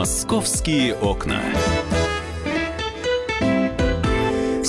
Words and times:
Московские 0.00 0.94
окна. 0.94 1.42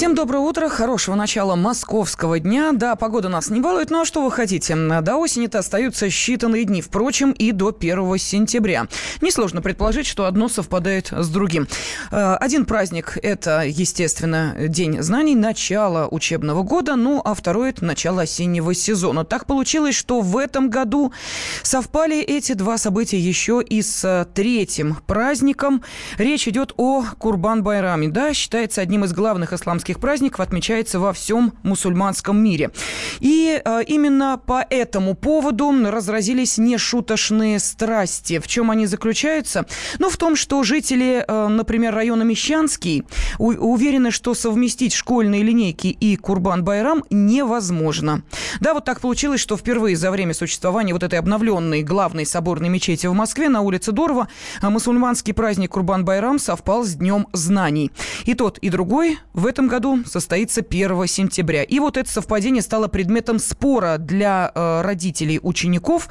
Всем 0.02 0.16
доброе 0.16 0.40
утро, 0.40 0.68
хорошего 0.68 1.13
начала 1.13 1.56
московского 1.56 2.40
дня. 2.40 2.72
Да, 2.74 2.96
погода 2.96 3.29
нас 3.29 3.52
не 3.52 3.62
балует, 3.62 3.92
ну 3.92 4.02
а 4.02 4.06
что 4.06 4.24
вы 4.24 4.31
хотите? 4.31 4.76
До 4.76 5.18
осени-то 5.18 5.60
остаются 5.60 6.08
считанные 6.08 6.63
дни, 6.63 6.81
впрочем, 6.81 7.33
и 7.33 7.51
до 7.51 7.68
1 7.68 8.18
сентября. 8.18 8.87
Несложно 9.22 9.62
предположить, 9.62 10.08
что 10.08 10.26
одно 10.26 10.50
совпадает 10.50 11.12
с 11.12 11.29
другим. 11.29 11.68
Э, 12.10 12.33
один 12.33 12.65
праздник– 12.65 13.19
это, 13.22 13.62
естественно, 13.64 14.56
День 14.58 15.04
знаний, 15.04 15.36
начало 15.36 16.08
учебного 16.09 16.63
года, 16.63 16.95
ну 16.95 17.22
а 17.23 17.36
второй– 17.36 17.70
это 17.70 17.86
начало 17.86 18.23
осеннего 18.23 18.73
сезона. 18.73 19.23
Так 19.23 19.45
получилось, 19.45 19.94
что 19.94 20.22
в 20.22 20.36
этом 20.36 20.72
году 20.72 21.13
совпали 21.62 22.20
эти 22.22 22.54
два 22.54 22.80
события 22.80 23.20
еще 23.20 23.62
и 23.62 23.84
с 23.84 24.27
третьим 24.34 24.98
праздником. 25.05 25.84
Речь 26.18 26.48
идет 26.48 26.74
о 26.77 27.05
Курбан-Байраме. 27.20 28.08
Да, 28.08 28.34
считается 28.34 28.82
одним 28.82 29.05
из 29.05 29.13
главных 29.13 29.54
исламских 29.54 29.91
религиозных 29.91 30.00
праздников 30.00 30.40
отмечается 30.40 31.00
во 31.00 31.13
всем 31.13 31.54
мусульманском 31.63 32.38
мире. 32.38 32.72
И 33.20 33.62
э, 33.63 33.84
именно 33.88 34.40
по 34.45 34.66
этому 34.70 35.16
поводу 35.16 35.72
разразились 35.72 36.58
нешуточные 36.58 37.59
страсти. 37.59 38.40
В 38.40 38.48
чем 38.48 38.72
они 38.72 38.88
заключаются? 38.88 39.66
Ну, 39.99 40.09
в 40.09 40.18
том, 40.18 40.35
что 40.35 40.63
жители, 40.63 41.23
э, 41.27 41.48
например, 41.48 41.94
района 41.94 42.23
Мещанский 42.23 43.04
у- 43.38 43.52
уверены, 43.73 44.12
что 44.12 44.34
совместить 44.34 44.94
школьные 44.94 45.44
линейки 45.44 45.88
и 45.88 46.16
Курбан-Байрам 46.16 47.04
невозможно. 47.10 48.23
Да, 48.60 48.73
вот 48.73 48.85
так 48.85 48.99
получилось, 49.02 49.41
что 49.41 49.58
впервые 49.58 49.96
за 49.96 50.12
время 50.12 50.34
существования 50.34 50.94
вот 50.94 51.04
этой 51.04 51.20
обновленной 51.20 51.84
главной 51.84 52.26
соборной 52.26 52.70
мечети 52.70 53.08
в 53.08 53.13
Москве 53.13 53.49
на 53.49 53.62
улице 53.62 53.91
Дорова 53.91 54.27
мусульманский 54.62 55.34
праздник 55.34 55.71
Курбан-Байрам 55.76 56.40
совпал 56.40 56.84
с 56.84 56.94
Днем 56.96 57.27
знаний. 57.34 57.91
И 58.26 58.34
тот, 58.34 58.57
и 58.60 58.70
другой 58.70 59.20
в 59.34 59.46
этом 59.46 59.68
году 59.72 60.00
состоится 60.05 60.62
1 60.62 61.08
сентября. 61.08 61.64
И 61.64 61.80
вот 61.80 61.96
это 61.96 62.10
совпадение 62.10 62.62
стало 62.62 62.90
предметом 62.90 63.40
спора 63.40 63.98
для 63.98 64.52
э, 64.53 64.81
родителей 64.81 65.39
учеников. 65.41 66.09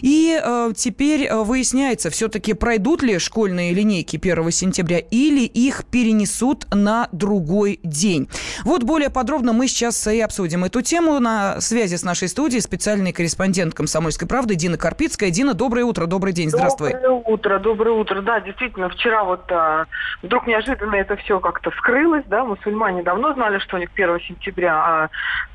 И 0.00 0.40
э, 0.40 0.70
теперь 0.76 1.24
э, 1.24 1.42
выясняется, 1.42 2.10
все-таки 2.10 2.54
пройдут 2.54 3.02
ли 3.02 3.18
школьные 3.18 3.74
линейки 3.74 4.16
1 4.16 4.50
сентября 4.52 4.98
или 4.98 5.44
их 5.44 5.84
перенесут 5.86 6.66
на 6.72 7.08
другой 7.10 7.80
день. 7.82 8.28
Вот 8.64 8.84
более 8.84 9.10
подробно 9.10 9.52
мы 9.52 9.66
сейчас 9.66 10.06
и 10.06 10.20
обсудим 10.20 10.64
эту 10.64 10.80
тему. 10.80 11.18
На 11.18 11.60
связи 11.60 11.96
с 11.96 12.04
нашей 12.04 12.28
студией 12.28 12.62
специальный 12.62 13.12
корреспондент 13.12 13.74
«Комсомольской 13.74 14.28
правды» 14.28 14.54
Дина 14.54 14.78
Карпицкая. 14.78 15.30
Дина, 15.30 15.54
доброе 15.54 15.84
утро, 15.84 16.06
добрый 16.06 16.32
день, 16.32 16.50
здравствуй. 16.50 16.92
Доброе 16.92 17.10
утро, 17.26 17.58
доброе 17.58 17.92
утро. 17.92 18.22
Да, 18.22 18.40
действительно, 18.40 18.88
вчера 18.88 19.24
вот 19.24 19.50
а, 19.50 19.86
вдруг 20.22 20.46
неожиданно 20.46 20.94
это 20.94 21.16
все 21.16 21.40
как-то 21.40 21.72
вскрылось, 21.72 22.24
да, 22.28 22.44
мусульмане 22.44 22.99
мусульмане 23.00 23.02
давно 23.02 23.34
знали, 23.34 23.58
что 23.58 23.76
у 23.76 23.80
них 23.80 23.90
1 23.94 24.20
сентября, 24.20 24.74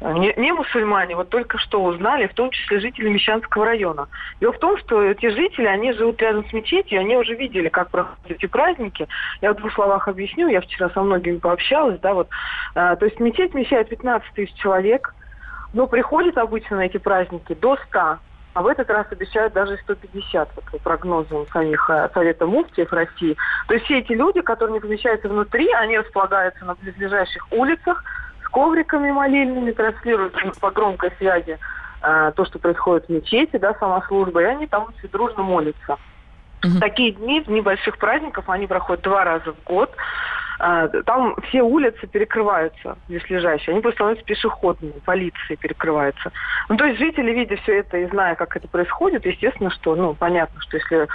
а 0.01 0.13
не, 0.13 0.33
не 0.37 0.51
мусульмане 0.51 1.15
вот 1.15 1.29
только 1.29 1.57
что 1.57 1.83
узнали, 1.83 2.27
в 2.27 2.33
том 2.33 2.51
числе 2.51 2.79
жители 2.79 3.09
Мещанского 3.09 3.65
района. 3.65 4.07
Дело 4.41 4.53
в 4.53 4.59
том, 4.59 4.77
что 4.77 5.01
эти 5.01 5.29
жители, 5.29 5.65
они 5.65 5.93
живут 5.93 6.21
рядом 6.21 6.45
с 6.47 6.53
мечетью, 6.53 6.99
они 6.99 7.17
уже 7.17 7.35
видели, 7.35 7.69
как 7.69 7.89
проходят 7.89 8.31
эти 8.31 8.47
праздники. 8.47 9.07
Я 9.41 9.53
в 9.53 9.57
двух 9.57 9.73
словах 9.73 10.07
объясню, 10.07 10.47
я 10.49 10.61
вчера 10.61 10.89
со 10.89 11.01
многими 11.01 11.37
пообщалась, 11.37 11.99
да, 11.99 12.13
вот. 12.13 12.27
А, 12.75 12.95
то 12.95 13.05
есть 13.05 13.19
мечеть 13.19 13.53
вмещает 13.53 13.89
15 13.89 14.33
тысяч 14.33 14.53
человек, 14.55 15.13
но 15.73 15.87
приходит 15.87 16.37
обычно 16.37 16.77
на 16.77 16.85
эти 16.85 16.97
праздники 16.97 17.53
до 17.53 17.77
100 17.89 18.19
а 18.55 18.61
в 18.61 18.67
этот 18.67 18.89
раз 18.89 19.05
обещают 19.11 19.51
даже 19.51 19.77
150, 19.83 20.49
вот, 20.55 20.63
по 20.71 20.77
прогнозам 20.77 21.45
самих 21.51 21.89
э, 21.89 22.09
Совета 22.13 22.45
муфтиев 22.45 22.91
России. 22.93 23.35
То 23.67 23.73
есть 23.73 23.85
все 23.85 23.99
эти 23.99 24.13
люди, 24.13 24.39
которые 24.39 24.75
не 24.75 24.79
помещаются 24.79 25.27
внутри, 25.27 25.69
они 25.73 25.99
располагаются 25.99 26.63
на 26.63 26.73
близлежащих 26.75 27.45
улицах 27.51 28.01
с 28.45 28.47
ковриками 28.47 29.11
молильными, 29.11 29.71
транслируют 29.71 30.35
по 30.61 30.71
громкой 30.71 31.11
связи 31.17 31.59
э, 32.01 32.31
то, 32.33 32.45
что 32.45 32.57
происходит 32.57 33.07
в 33.07 33.09
мечети, 33.09 33.57
да, 33.57 33.73
сама 33.73 34.01
служба, 34.07 34.41
и 34.41 34.45
они 34.45 34.67
там 34.67 34.87
все 34.99 35.09
дружно 35.09 35.43
молятся. 35.43 35.97
Угу. 36.63 36.79
Такие 36.79 37.11
дни, 37.11 37.41
дни 37.41 37.59
больших 37.59 37.97
праздников, 37.97 38.49
они 38.49 38.67
проходят 38.67 39.03
два 39.03 39.25
раза 39.25 39.51
в 39.51 39.63
год. 39.65 39.93
А, 40.59 40.87
там 40.87 41.35
все 41.47 41.61
улицы 41.61 42.07
перекрываются, 42.07 42.97
здесь 43.07 43.29
лежащие, 43.29 43.73
они 43.73 43.81
просто 43.81 43.97
становятся 43.97 44.25
пешеходными, 44.25 44.93
полиции 45.05 45.55
перекрываются. 45.55 46.31
Ну, 46.69 46.77
то 46.77 46.85
есть 46.85 46.99
жители, 46.99 47.31
видя 47.31 47.57
все 47.57 47.79
это 47.79 47.97
и 47.97 48.05
зная, 48.07 48.35
как 48.35 48.55
это 48.55 48.67
происходит, 48.67 49.25
естественно, 49.25 49.69
что, 49.71 49.95
ну, 49.95 50.13
понятно, 50.13 50.61
что 50.61 50.77
если 50.77 51.07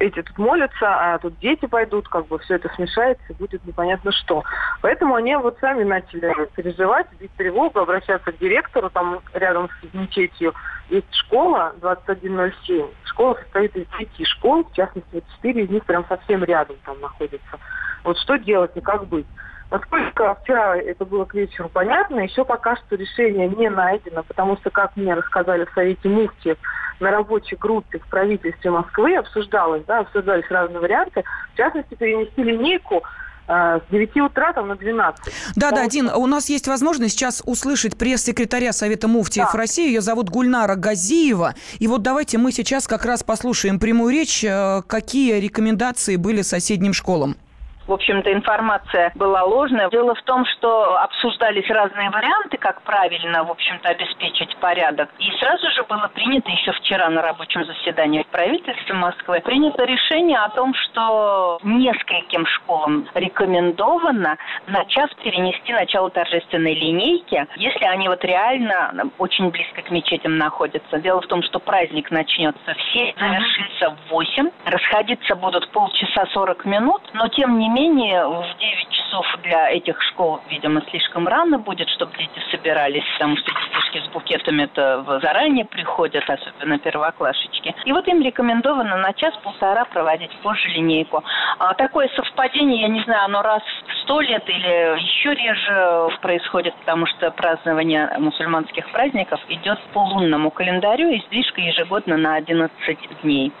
эти 0.00 0.22
тут 0.22 0.38
молятся, 0.38 1.14
а 1.14 1.18
тут 1.18 1.38
дети 1.40 1.66
пойдут, 1.66 2.08
как 2.08 2.26
бы 2.28 2.38
все 2.38 2.54
это 2.54 2.68
смешается, 2.74 3.34
будет 3.34 3.64
непонятно 3.66 4.12
что. 4.12 4.42
Поэтому 4.80 5.14
они 5.14 5.36
вот 5.36 5.58
сами 5.60 5.84
начали 5.84 6.32
переживать, 6.54 7.06
бить 7.20 7.32
тревогу, 7.36 7.80
обращаться 7.80 8.32
к 8.32 8.38
директору, 8.38 8.90
там 8.90 9.20
рядом 9.34 9.68
с 9.68 9.94
мечетью 9.94 10.54
есть 10.88 11.12
школа 11.14 11.74
2107. 11.80 12.86
Школа 13.04 13.34
состоит 13.34 13.76
из 13.76 13.86
пяти 13.98 14.24
школ, 14.24 14.64
в 14.64 14.72
частности, 14.72 15.22
четыре 15.34 15.64
из 15.64 15.70
них 15.70 15.84
прям 15.84 16.04
совсем 16.08 16.44
рядом 16.44 16.76
там 16.84 17.00
находятся. 17.00 17.58
Вот 18.06 18.18
что 18.18 18.38
делать 18.38 18.70
и 18.76 18.80
как 18.80 19.08
быть? 19.08 19.26
Насколько 19.68 20.36
вчера 20.42 20.76
это 20.76 21.04
было 21.04 21.24
к 21.24 21.34
вечеру 21.34 21.68
понятно, 21.68 22.20
еще 22.20 22.44
пока 22.44 22.76
что 22.76 22.94
решение 22.94 23.48
не 23.48 23.68
найдено, 23.68 24.22
потому 24.22 24.56
что, 24.58 24.70
как 24.70 24.96
мне 24.96 25.12
рассказали 25.12 25.64
в 25.64 25.74
Совете 25.74 26.08
Муфтиев, 26.08 26.56
на 27.00 27.10
рабочей 27.10 27.56
группе 27.56 27.98
в 27.98 28.06
правительстве 28.06 28.70
Москвы 28.70 29.16
обсуждалось, 29.16 29.82
да, 29.86 29.98
обсуждались 29.98 30.48
разные 30.48 30.78
варианты, 30.78 31.24
в 31.52 31.56
частности, 31.56 31.94
перенести 31.96 32.44
линейку 32.44 33.02
э, 33.48 33.80
с 33.84 33.90
9 33.90 34.16
утра 34.18 34.52
там, 34.52 34.68
на 34.68 34.76
12. 34.76 35.34
Да, 35.56 35.72
да, 35.72 35.86
Дин, 35.88 36.08
у 36.14 36.26
нас 36.26 36.48
есть 36.48 36.68
возможность 36.68 37.14
сейчас 37.14 37.42
услышать 37.44 37.98
пресс-секретаря 37.98 38.72
Совета 38.72 39.08
Муфтиев 39.08 39.50
да. 39.52 39.58
России. 39.58 39.88
Ее 39.88 40.00
зовут 40.00 40.30
Гульнара 40.30 40.76
Газиева. 40.76 41.54
И 41.80 41.88
вот 41.88 42.02
давайте 42.02 42.38
мы 42.38 42.52
сейчас 42.52 42.86
как 42.86 43.04
раз 43.04 43.24
послушаем 43.24 43.80
прямую 43.80 44.12
речь, 44.12 44.44
э, 44.44 44.82
какие 44.86 45.40
рекомендации 45.40 46.14
были 46.14 46.42
соседним 46.42 46.92
школам 46.92 47.36
в 47.86 47.92
общем-то, 47.92 48.32
информация 48.32 49.12
была 49.14 49.44
ложная. 49.44 49.88
Дело 49.90 50.14
в 50.14 50.22
том, 50.22 50.44
что 50.46 50.98
обсуждались 50.98 51.68
разные 51.70 52.10
варианты, 52.10 52.56
как 52.56 52.82
правильно, 52.82 53.44
в 53.44 53.50
общем-то, 53.50 53.88
обеспечить 53.88 54.56
порядок. 54.56 55.08
И 55.18 55.30
сразу 55.38 55.70
же 55.70 55.84
было 55.84 56.08
принято 56.08 56.50
еще 56.50 56.72
вчера 56.72 57.08
на 57.08 57.22
рабочем 57.22 57.64
заседании 57.64 58.22
в 58.22 58.26
правительстве 58.26 58.94
Москвы 58.94 59.40
принято 59.40 59.84
решение 59.84 60.38
о 60.38 60.48
том, 60.50 60.74
что 60.74 61.58
нескольким 61.62 62.46
школам 62.46 63.08
рекомендовано 63.14 64.36
на 64.66 64.84
час 64.86 65.10
перенести 65.22 65.72
начало 65.72 66.10
торжественной 66.10 66.74
линейки, 66.74 67.46
если 67.56 67.84
они 67.84 68.08
вот 68.08 68.24
реально 68.24 69.10
очень 69.18 69.50
близко 69.50 69.82
к 69.82 69.90
мечетям 69.90 70.38
находятся. 70.38 70.98
Дело 70.98 71.20
в 71.20 71.26
том, 71.26 71.42
что 71.42 71.60
праздник 71.60 72.10
начнется 72.10 72.74
в 72.74 72.92
7, 72.92 73.12
завершится 73.18 73.90
в 73.90 74.10
8. 74.10 74.50
Расходиться 74.64 75.36
будут 75.36 75.70
полчаса 75.70 76.26
40 76.32 76.64
минут, 76.64 77.02
но 77.12 77.28
тем 77.28 77.58
не 77.58 77.68
менее 77.68 77.75
менее, 77.76 78.26
в 78.26 78.58
9 78.58 78.90
часов 78.90 79.26
для 79.42 79.70
этих 79.70 80.00
школ, 80.02 80.40
видимо, 80.48 80.80
слишком 80.90 81.28
рано 81.28 81.58
будет, 81.58 81.88
чтобы 81.90 82.12
дети 82.16 82.40
собирались, 82.50 83.04
потому 83.14 83.36
что 83.36 83.52
детишки 83.52 83.98
с 84.06 84.12
букетами 84.12 84.64
это 84.64 85.04
заранее 85.22 85.66
приходят, 85.66 86.24
особенно 86.28 86.78
первоклашечки. 86.78 87.74
И 87.84 87.92
вот 87.92 88.08
им 88.08 88.22
рекомендовано 88.22 88.96
на 88.96 89.12
час-полтора 89.12 89.84
проводить 89.84 90.32
позже 90.42 90.68
линейку. 90.68 91.22
А 91.58 91.74
такое 91.74 92.08
совпадение, 92.16 92.82
я 92.82 92.88
не 92.88 93.02
знаю, 93.02 93.24
оно 93.26 93.42
раз 93.42 93.62
в 93.62 94.02
сто 94.02 94.20
лет 94.20 94.48
или 94.48 94.96
еще 94.96 95.34
реже 95.34 96.18
происходит, 96.22 96.74
потому 96.76 97.06
что 97.06 97.30
празднование 97.30 98.10
мусульманских 98.18 98.90
праздников 98.90 99.40
идет 99.48 99.78
по 99.92 99.98
лунному 99.98 100.50
календарю 100.50 101.10
и 101.10 101.20
сдвижка 101.26 101.60
ежегодно 101.60 102.16
на 102.16 102.36
11 102.36 103.22
дней. 103.22 103.52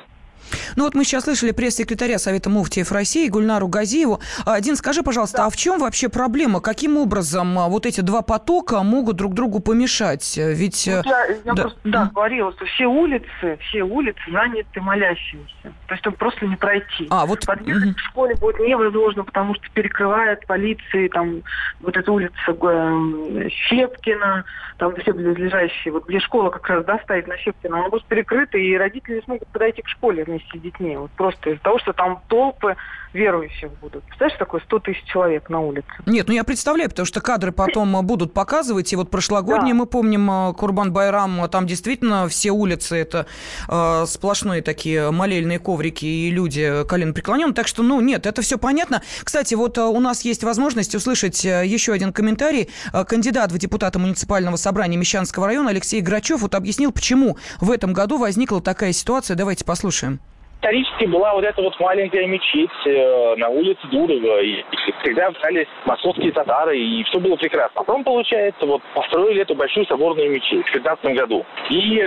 Ну 0.76 0.84
вот 0.84 0.94
мы 0.94 1.04
сейчас 1.04 1.24
слышали 1.24 1.50
пресс-секретаря 1.50 2.18
Совета 2.18 2.50
Муфтиев 2.50 2.92
России 2.92 3.28
Гульнару 3.28 3.68
Газиеву. 3.68 4.20
Дин, 4.60 4.76
скажи, 4.76 5.02
пожалуйста, 5.02 5.38
да. 5.38 5.46
а 5.46 5.50
в 5.50 5.56
чем 5.56 5.78
вообще 5.78 6.08
проблема? 6.08 6.60
Каким 6.60 6.96
образом 6.96 7.58
а, 7.58 7.68
вот 7.68 7.86
эти 7.86 8.00
два 8.00 8.22
потока 8.22 8.82
могут 8.82 9.16
друг 9.16 9.34
другу 9.34 9.60
помешать? 9.60 10.36
Ведь... 10.36 10.88
Вот 10.88 11.06
я, 11.06 11.26
я 11.26 11.54
да. 11.54 11.62
просто 11.62 11.80
да, 11.84 12.10
говорила, 12.12 12.52
что 12.52 12.64
все 12.66 12.86
улицы, 12.86 13.58
все 13.68 13.82
улицы 13.82 14.20
заняты 14.30 14.80
молящимися. 14.80 15.72
То 15.86 15.94
есть 15.94 16.02
там 16.02 16.14
просто 16.14 16.46
не 16.46 16.56
пройти. 16.56 17.06
А, 17.10 17.26
вот... 17.26 17.46
Подъехать 17.46 17.90
угу. 17.90 17.94
к 17.94 17.98
школе 17.98 18.34
будет 18.36 18.58
невозможно, 18.60 19.24
потому 19.24 19.54
что 19.54 19.64
перекрывает 19.72 20.46
полиции, 20.46 21.08
там 21.08 21.42
вот 21.80 21.96
эта 21.96 22.10
улица 22.10 22.34
э, 22.48 23.48
Щепкина, 23.68 24.44
там 24.78 24.94
все 24.96 25.12
близлежащие, 25.12 25.92
вот 25.92 26.06
где 26.06 26.20
школа 26.20 26.50
как 26.50 26.68
раз, 26.68 26.84
да, 26.84 26.98
стоит 27.04 27.26
на 27.26 27.36
Щепкина, 27.38 27.78
она 27.78 27.88
будет 27.88 28.04
перекрыта, 28.04 28.58
и 28.58 28.76
родители 28.76 29.16
не 29.16 29.22
смогут 29.22 29.48
подойти 29.48 29.82
к 29.82 29.88
школе 29.88 30.24
вместе 30.26 30.58
с 30.58 30.60
детьми. 30.60 30.96
Вот 30.96 31.10
просто 31.12 31.50
из-за 31.50 31.62
того, 31.62 31.78
что 31.78 31.92
там 31.92 32.22
толпы 32.28 32.76
верующих 33.16 33.70
будут. 33.80 34.04
Представляешь, 34.04 34.38
такое 34.38 34.60
100 34.60 34.78
тысяч 34.80 35.02
человек 35.04 35.48
на 35.50 35.60
улице? 35.60 35.88
Нет, 36.04 36.28
ну 36.28 36.34
я 36.34 36.44
представляю, 36.44 36.90
потому 36.90 37.06
что 37.06 37.20
кадры 37.20 37.50
потом 37.50 38.06
будут 38.06 38.32
показывать. 38.32 38.92
И 38.92 38.96
вот 38.96 39.10
прошлогодние, 39.10 39.74
да. 39.74 39.80
мы 39.80 39.86
помним, 39.86 40.30
э, 40.30 40.52
Курбан 40.54 40.92
Байрам, 40.92 41.48
там 41.50 41.66
действительно 41.66 42.28
все 42.28 42.50
улицы 42.50 42.96
это 42.96 43.26
э, 43.68 44.04
сплошные 44.06 44.62
такие 44.62 45.10
молельные 45.10 45.58
коврики 45.58 46.04
и 46.04 46.30
люди 46.30 46.84
колен 46.88 47.14
преклонен. 47.14 47.54
Так 47.54 47.66
что, 47.66 47.82
ну 47.82 48.00
нет, 48.00 48.26
это 48.26 48.42
все 48.42 48.58
понятно. 48.58 49.02
Кстати, 49.24 49.54
вот 49.54 49.78
э, 49.78 49.82
у 49.82 50.00
нас 50.00 50.22
есть 50.22 50.44
возможность 50.44 50.94
услышать 50.94 51.44
э, 51.44 51.64
еще 51.66 51.92
один 51.92 52.12
комментарий. 52.12 52.68
Кандидат 52.92 53.52
в 53.52 53.58
депутаты 53.58 53.98
муниципального 53.98 54.56
собрания 54.56 54.96
Мещанского 54.96 55.46
района 55.46 55.70
Алексей 55.70 56.00
Грачев 56.00 56.42
вот 56.42 56.54
объяснил, 56.54 56.92
почему 56.92 57.38
в 57.60 57.70
этом 57.70 57.92
году 57.92 58.18
возникла 58.18 58.60
такая 58.60 58.92
ситуация. 58.92 59.36
Давайте 59.36 59.64
послушаем 59.64 60.20
исторически 60.66 61.04
была 61.06 61.32
вот 61.34 61.44
эта 61.44 61.62
вот 61.62 61.78
маленькая 61.78 62.26
мечеть 62.26 62.70
э, 62.86 63.34
на 63.36 63.48
улице 63.48 63.86
Дурова, 63.90 64.40
и, 64.40 64.60
и 64.60 64.64
когда 65.04 65.28
остались 65.28 65.66
московские 65.84 66.32
татары, 66.32 66.78
и 66.78 67.04
все 67.04 67.20
было 67.20 67.36
прекрасно. 67.36 67.72
Потом, 67.74 68.02
получается, 68.04 68.66
вот 68.66 68.82
построили 68.94 69.42
эту 69.42 69.54
большую 69.54 69.86
соборную 69.86 70.30
мечеть 70.30 70.66
в 70.66 70.72
15 70.72 71.04
году. 71.16 71.44
И 71.70 72.02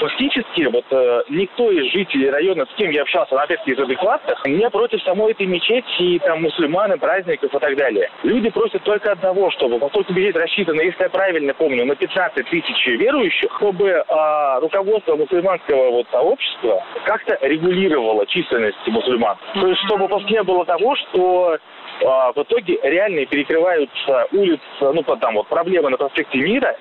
фактически 0.00 0.62
вот 0.62 0.84
э, 0.90 1.22
никто 1.30 1.70
из 1.70 1.92
жителей 1.92 2.30
района, 2.30 2.66
с 2.66 2.74
кем 2.76 2.90
я 2.90 3.02
общался, 3.02 3.34
на 3.34 3.42
опять-таки 3.42 3.72
из 3.72 3.78
адекватных, 3.78 4.44
не 4.46 4.68
против 4.70 5.02
самой 5.02 5.32
этой 5.32 5.46
мечети, 5.46 5.86
и 5.98 6.18
там 6.18 6.42
мусульманы, 6.42 6.98
праздников 6.98 7.54
и 7.54 7.58
так 7.58 7.76
далее. 7.76 8.10
Люди 8.22 8.50
просят 8.50 8.82
только 8.82 9.12
одного, 9.12 9.50
чтобы, 9.50 9.78
поскольку 9.78 10.12
мечеть 10.12 10.36
рассчитана, 10.36 10.80
если 10.80 11.02
я 11.02 11.08
правильно 11.08 11.54
помню, 11.54 11.84
на 11.84 11.94
15 11.94 12.48
тысяч 12.48 12.86
верующих, 12.86 13.50
чтобы 13.58 13.88
э, 13.88 14.58
руководство 14.60 15.16
мусульманского 15.16 15.90
вот 15.90 16.06
сообщества 16.10 16.82
как-то 17.04 17.38
регулировало 17.42 18.26
численность 18.26 18.76
мусульман. 18.86 19.36
То 19.54 19.66
есть, 19.66 19.80
чтобы 19.86 20.08
не 20.28 20.42
было 20.42 20.64
того, 20.64 20.96
что 20.96 21.58
а, 22.04 22.32
в 22.32 22.42
итоге 22.42 22.78
реально 22.82 23.24
перекрываются 23.26 24.26
улицы, 24.32 24.60
ну, 24.80 25.02
там 25.02 25.34
вот 25.34 25.46
проблемы 25.48 25.90
на 25.90 25.96
проспекте 25.96 26.38
Мира, 26.38 26.76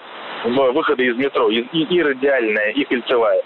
выхода 0.46 1.04
из 1.04 1.16
метро, 1.18 1.50
и, 1.50 1.62
и 1.62 2.02
радиальная, 2.02 2.72
и 2.72 2.84
кольцевая, 2.86 3.42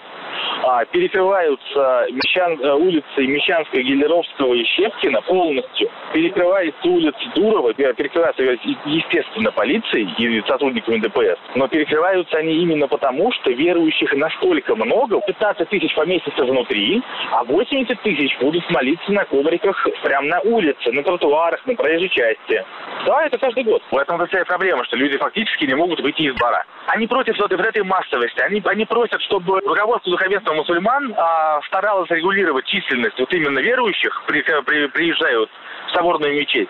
а, 0.62 0.84
перекрываются 0.86 2.06
Мещан, 2.10 2.60
э, 2.60 2.74
улицы 2.74 3.26
Мещанского, 3.26 3.80
Гелеровского 3.80 4.54
и 4.54 4.64
Щепкина 4.64 5.22
полностью. 5.22 5.90
Перекрывается 6.12 6.88
улица 6.88 7.18
Дурова, 7.34 7.72
перекрываются, 7.72 8.42
естественно, 8.84 9.50
полицией 9.52 10.08
и 10.18 10.42
сотрудниками 10.46 10.98
ДПС, 10.98 11.38
но 11.54 11.68
перекрываются 11.68 12.36
они 12.36 12.54
именно 12.54 12.88
потому, 12.88 13.32
что 13.32 13.50
верующих 13.50 14.12
настолько 14.14 14.74
много, 14.74 15.20
15 15.26 15.68
тысяч 15.68 15.94
поместится 15.94 16.44
внутри, 16.44 17.02
а 17.32 17.44
80 17.44 18.00
тысяч 18.02 18.36
будут 18.40 18.68
молиться 18.70 19.12
на 19.12 19.24
ковриках 19.24 19.86
прямо 20.02 20.26
на 20.26 20.40
улице, 20.40 20.92
на 20.92 21.02
тротуарах, 21.02 21.64
на 21.66 21.74
проезжей 21.74 22.08
части. 22.08 22.64
Да, 23.06 23.24
это 23.24 23.38
каждый 23.38 23.64
год. 23.64 23.82
В 23.90 23.96
этом 23.96 24.26
вся 24.26 24.44
проблема, 24.44 24.84
что 24.84 24.96
люди 24.96 25.16
фактически 25.16 25.64
не 25.64 25.74
могут 25.74 26.00
выйти 26.00 26.22
из 26.22 26.34
бара. 26.34 26.64
Они 26.86 27.06
против 27.06 27.38
вот 27.38 27.52
этой 27.52 27.82
массовости. 27.82 28.40
Они, 28.40 28.62
они 28.64 28.84
просят, 28.84 29.20
чтобы 29.22 29.60
руководство 29.60 30.16
духовенства 30.30 30.54
мусульман 30.54 31.14
а, 31.16 31.60
старалось 31.66 32.10
регулировать 32.10 32.64
численность 32.66 33.18
вот 33.18 33.32
именно 33.32 33.58
верующих, 33.58 34.22
при, 34.26 34.42
при, 34.42 34.86
приезжают 34.88 35.50
в 35.88 35.94
соборную 35.94 36.34
мечеть. 36.34 36.68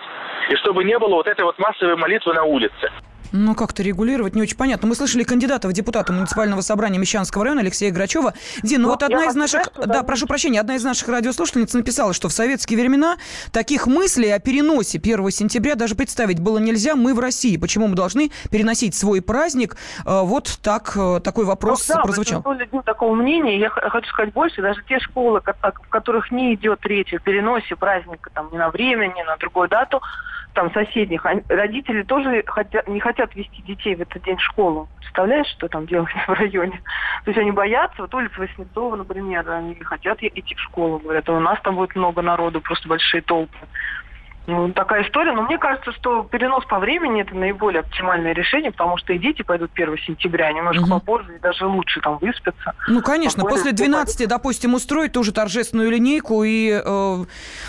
И 0.48 0.56
чтобы 0.56 0.84
не 0.84 0.98
было 0.98 1.16
вот 1.16 1.26
этой 1.26 1.44
вот 1.44 1.58
массовой 1.58 1.96
молитвы 1.96 2.32
на 2.34 2.44
улице. 2.44 2.90
Ну, 3.32 3.54
как-то 3.54 3.82
регулировать 3.82 4.34
не 4.34 4.42
очень 4.42 4.56
понятно. 4.56 4.88
Мы 4.88 4.94
слышали 4.94 5.22
кандидата 5.22 5.68
в 5.68 5.72
депутаты 5.72 6.12
муниципального 6.12 6.60
собрания 6.60 6.98
Мещанского 6.98 7.44
района 7.44 7.60
Алексея 7.60 7.92
Грачева. 7.92 8.34
Дин, 8.62 8.82
ну, 8.82 8.88
ну 8.88 8.94
вот 8.94 9.02
одна 9.02 9.26
из 9.26 9.34
наших... 9.34 9.64
Сказать, 9.64 9.88
да, 9.88 9.94
да, 9.94 10.02
прошу 10.02 10.26
прощения, 10.26 10.60
одна 10.60 10.76
из 10.76 10.84
наших 10.84 11.08
радиослушательниц 11.08 11.72
написала, 11.74 12.12
что 12.12 12.28
в 12.28 12.32
советские 12.32 12.78
времена 12.78 13.16
таких 13.52 13.86
мыслей 13.86 14.30
о 14.30 14.38
переносе 14.38 14.98
1 14.98 15.30
сентября 15.30 15.74
даже 15.74 15.94
представить 15.94 16.40
было 16.40 16.58
нельзя. 16.58 16.96
Мы 16.96 17.14
в 17.14 17.20
России. 17.20 17.56
Почему 17.56 17.86
мы 17.86 17.94
должны 17.94 18.30
переносить 18.50 18.94
свой 18.94 19.22
праздник? 19.22 19.76
Э, 20.04 20.22
вот 20.22 20.58
так, 20.62 20.92
э, 20.96 21.20
такой 21.22 21.44
вопрос 21.44 21.88
ну, 21.88 21.94
да, 21.96 22.02
прозвучал. 22.02 22.42
Да, 22.42 22.82
такого 22.82 23.14
мнения. 23.14 23.58
Я 23.58 23.70
хочу 23.70 24.08
сказать 24.08 24.32
больше. 24.32 24.62
Даже 24.62 24.82
те 24.88 24.98
школы, 24.98 25.40
в 25.40 25.88
которых 25.88 26.30
не 26.30 26.54
идет 26.54 26.84
речь 26.84 27.12
о 27.14 27.18
переносе 27.18 27.76
праздника 27.76 28.30
там, 28.34 28.48
ни 28.52 28.56
на 28.56 28.70
время, 28.70 29.06
ни 29.06 29.22
на 29.22 29.36
другую 29.36 29.68
дату, 29.68 30.00
там 30.54 30.72
соседних, 30.72 31.24
родители 31.48 32.02
тоже 32.02 32.42
хотят, 32.46 32.88
не 32.88 33.00
хотят 33.00 33.34
вести 33.34 33.62
детей 33.62 33.94
в 33.94 34.00
этот 34.00 34.22
день 34.24 34.36
в 34.36 34.42
школу. 34.42 34.88
Представляешь, 34.98 35.48
что 35.48 35.68
там 35.68 35.86
делать 35.86 36.10
в 36.26 36.32
районе? 36.32 36.80
То 37.24 37.30
есть 37.30 37.38
они 37.38 37.50
боятся, 37.50 38.02
вот 38.02 38.14
улица 38.14 38.40
Васнецова, 38.40 38.96
например, 38.96 39.48
они 39.50 39.74
не 39.74 39.84
хотят 39.84 40.22
идти 40.22 40.54
в 40.54 40.60
школу, 40.60 40.98
говорят, 40.98 41.28
а 41.28 41.32
у 41.32 41.40
нас 41.40 41.60
там 41.62 41.76
будет 41.76 41.94
много 41.94 42.22
народу, 42.22 42.60
просто 42.60 42.88
большие 42.88 43.22
толпы. 43.22 43.56
Ну, 44.46 44.72
такая 44.72 45.04
история. 45.04 45.32
Но 45.32 45.42
мне 45.42 45.58
кажется, 45.58 45.92
что 45.92 46.24
перенос 46.24 46.64
по 46.64 46.78
времени 46.78 47.22
это 47.22 47.34
наиболее 47.34 47.80
оптимальное 47.80 48.32
решение, 48.32 48.72
потому 48.72 48.96
что 48.96 49.12
и 49.12 49.18
дети 49.18 49.42
пойдут 49.42 49.70
1 49.74 49.98
сентября, 49.98 50.52
немножко 50.52 50.82
угу. 50.82 50.90
попозже, 50.90 51.36
и 51.36 51.38
даже 51.38 51.66
лучше 51.66 52.00
там 52.00 52.18
выспятся. 52.18 52.74
Ну, 52.88 53.02
конечно. 53.02 53.44
После 53.44 53.72
12, 53.72 54.28
допустим, 54.28 54.74
устроить 54.74 55.12
тоже 55.12 55.32
торжественную 55.32 55.90
линейку, 55.90 56.42
и 56.42 56.80
э, 56.84 57.24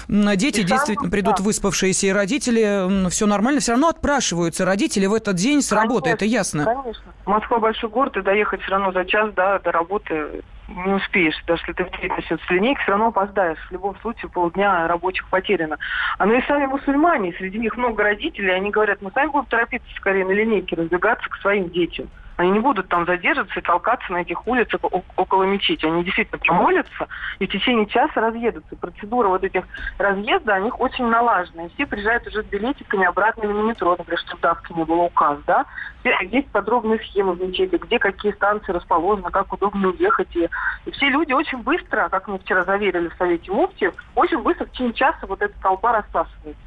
дети 0.08 0.62
и 0.62 0.64
действительно 0.64 1.04
сам, 1.04 1.12
придут 1.12 1.36
да. 1.38 1.44
выспавшиеся, 1.44 2.08
и 2.08 2.12
родители, 2.12 3.10
все 3.10 3.26
нормально. 3.28 3.60
Все 3.60 3.74
равно 3.74 3.90
отпрашиваются 3.90 4.66
родители 4.66 5.06
в 5.06 5.14
этот 5.14 5.36
день 5.36 5.62
с 5.62 5.72
работы, 5.72 6.04
конечно, 6.04 6.16
это 6.16 6.26
ясно. 6.26 6.66
Конечно. 6.66 7.14
Москва 7.26 7.60
большой 7.60 7.90
город, 7.90 8.18
и 8.18 8.22
доехать 8.22 8.62
все 8.62 8.72
равно 8.72 8.92
за 8.92 9.06
час 9.06 9.32
да, 9.36 9.60
до 9.60 9.72
работы 9.72 10.42
не 10.68 10.94
успеешь, 10.94 11.36
даже 11.48 11.62
если 11.68 11.74
ты 11.74 11.86
в 11.86 11.92
9 11.92 12.18
начнется 12.18 12.54
линейка, 12.54 12.82
все 12.82 12.92
равно 12.92 13.08
опоздаешь. 13.08 13.60
В 13.68 13.72
любом 13.72 13.96
случае 14.00 14.30
полдня 14.30 14.88
рабочих 14.88 15.28
потеряно. 15.28 15.78
А 16.18 16.26
ну 16.26 16.34
и 16.34 16.42
сами 16.44 16.66
мусульмане, 16.66 17.34
среди 17.34 17.60
них 17.60 17.76
много 17.78 18.04
родителей, 18.04 18.54
они 18.54 18.72
говорят, 18.72 19.02
мы 19.02 19.12
сами 19.12 19.30
будем 19.30 19.46
торопиться 19.48 19.88
скорее 19.96 20.26
на 20.26 20.32
линейке, 20.32 20.76
разбегаться 20.76 21.30
к 21.30 21.38
своим 21.38 21.70
детям. 21.70 22.10
Они 22.42 22.52
не 22.52 22.60
будут 22.60 22.88
там 22.88 23.06
задерживаться 23.06 23.60
и 23.60 23.64
толкаться 23.64 24.12
на 24.12 24.18
этих 24.18 24.48
улицах 24.48 24.82
около 25.16 25.44
мечети. 25.44 25.86
Они 25.86 26.04
действительно 26.04 26.40
помолятся 26.40 27.08
и 27.38 27.46
в 27.46 27.52
течение 27.52 27.86
часа 27.86 28.20
разъедутся. 28.20 28.76
Процедура 28.76 29.28
вот 29.28 29.44
этих 29.44 29.64
разъезда, 30.00 30.56
у 30.56 30.64
них 30.64 30.80
очень 30.80 31.06
налажена. 31.06 31.66
И 31.66 31.70
все 31.76 31.86
приезжают 31.86 32.26
уже 32.26 32.42
с 32.42 32.46
билетиками 32.48 33.06
обратно 33.06 33.44
на 33.44 33.70
метро, 33.70 33.96
например, 33.96 34.20
чтобы 34.26 34.42
давки 34.42 34.74
не 34.74 34.84
было 34.84 35.04
указ, 35.04 35.38
да. 35.46 35.66
Есть 36.04 36.48
подробные 36.48 37.00
схемы 37.00 37.34
в 37.34 37.42
мечети, 37.42 37.76
где 37.76 38.00
какие 38.00 38.32
станции 38.32 38.72
расположены, 38.72 39.30
как 39.30 39.54
удобно 39.54 39.90
уехать. 39.90 40.36
И, 40.36 40.50
и 40.86 40.92
все 40.92 41.10
люди 41.10 41.34
очень 41.34 41.60
быстро, 41.60 42.10
как 42.10 42.28
мы 42.28 42.40
вчера 42.40 42.64
заверили 42.64 43.10
в 43.10 43.16
Совете 43.20 43.52
Муфти, 43.52 43.92
очень 44.16 44.40
быстро 44.40 44.66
в 44.66 44.72
течение 44.72 44.94
часа 44.94 45.28
вот 45.28 45.44
эта 45.44 45.54
толпа 45.62 45.92
рассасывается. 45.92 46.62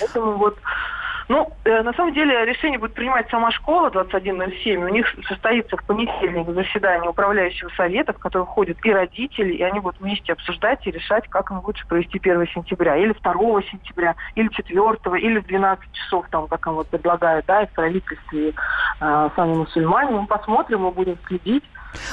Поэтому 0.00 0.32
вот 0.36 0.58
ну, 1.28 1.50
э, 1.64 1.82
на 1.82 1.92
самом 1.94 2.14
деле 2.14 2.44
решение 2.44 2.78
будет 2.78 2.94
принимать 2.94 3.28
сама 3.30 3.50
школа 3.50 3.90
2107. 3.90 4.82
У 4.82 4.88
них 4.88 5.06
состоится 5.28 5.76
в 5.76 5.84
понедельник 5.84 6.48
заседание 6.48 7.10
управляющего 7.10 7.70
совета, 7.76 8.12
в 8.12 8.18
которое 8.18 8.44
входят 8.44 8.78
и 8.82 8.92
родители, 8.92 9.54
и 9.54 9.62
они 9.62 9.80
будут 9.80 10.00
вместе 10.00 10.32
обсуждать 10.32 10.86
и 10.86 10.90
решать, 10.90 11.28
как 11.28 11.50
им 11.50 11.60
лучше 11.64 11.86
провести 11.86 12.18
1 12.18 12.46
сентября. 12.54 12.96
Или 12.96 13.12
2 13.12 13.62
сентября, 13.70 14.14
или 14.34 14.48
4, 14.48 15.20
или 15.20 15.38
в 15.38 15.46
12 15.46 15.92
часов, 15.92 16.26
там, 16.30 16.46
как 16.48 16.66
им 16.66 16.74
вот 16.74 16.88
предлагают, 16.88 17.46
да, 17.46 17.62
и 17.62 17.66
в 17.66 17.70
правительстве 17.70 18.54
э, 19.00 19.30
сами 19.36 19.54
мусульмане. 19.54 20.10
Мы 20.10 20.26
посмотрим, 20.26 20.80
мы 20.80 20.90
будем 20.90 21.16
следить. 21.26 21.64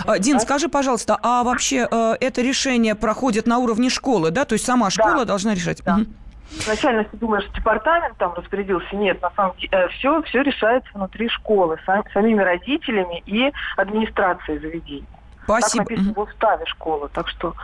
А, 0.05 0.19
Дин, 0.19 0.39
скажи, 0.39 0.67
пожалуйста, 0.67 1.17
а 1.23 1.43
вообще 1.43 1.87
э, 1.89 2.15
это 2.19 2.41
решение 2.41 2.95
проходит 2.95 3.47
на 3.47 3.59
уровне 3.59 3.89
школы, 3.89 4.31
да? 4.31 4.45
То 4.45 4.53
есть 4.53 4.65
сама 4.65 4.89
школа 4.89 5.19
да. 5.19 5.25
должна 5.25 5.53
решать? 5.53 5.81
Да. 5.83 5.95
Угу. 5.95 6.05
Изначально 6.51 7.03
ты 7.03 7.17
думаешь, 7.17 7.47
департамент 7.55 8.17
там 8.17 8.33
распорядился. 8.33 8.95
Нет, 8.95 9.21
на 9.21 9.29
самом 9.31 9.55
деле 9.57 9.87
все, 9.89 10.21
все 10.23 10.41
решается 10.41 10.89
внутри 10.93 11.29
школы, 11.29 11.77
сам, 11.85 12.03
самими 12.13 12.41
родителями 12.41 13.21
и 13.25 13.51
администрацией 13.77 14.59
заведения. 14.59 15.18
Спасибо. 15.49 15.85
Так 15.85 15.89
написано 15.89 16.13
в 16.13 16.19
уставе 16.19 16.65
школы, 16.67 17.09
так 17.11 17.27
что 17.27 17.55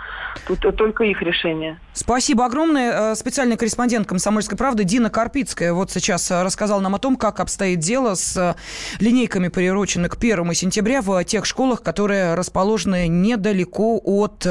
тут 0.47 0.59
только 0.75 1.03
их 1.03 1.21
решение. 1.21 1.79
Спасибо 1.93 2.45
огромное. 2.45 3.11
Э, 3.11 3.15
специальный 3.15 3.57
корреспондент 3.57 4.07
«Комсомольской 4.07 4.57
правды» 4.57 4.83
Дина 4.83 5.09
Карпицкая 5.09 5.71
вот 5.71 5.91
сейчас 5.91 6.29
э, 6.31 6.41
рассказал 6.41 6.81
нам 6.81 6.95
о 6.95 6.99
том, 6.99 7.15
как 7.15 7.39
обстоит 7.39 7.79
дело 7.79 8.15
с 8.15 8.35
э, 8.35 8.55
линейками, 8.99 9.49
приуроченных 9.49 10.11
к 10.11 10.17
1 10.17 10.53
сентября 10.55 11.01
в 11.01 11.23
тех 11.23 11.45
школах, 11.45 11.83
которые 11.83 12.33
расположены 12.33 13.07
недалеко 13.07 14.01
от 14.03 14.45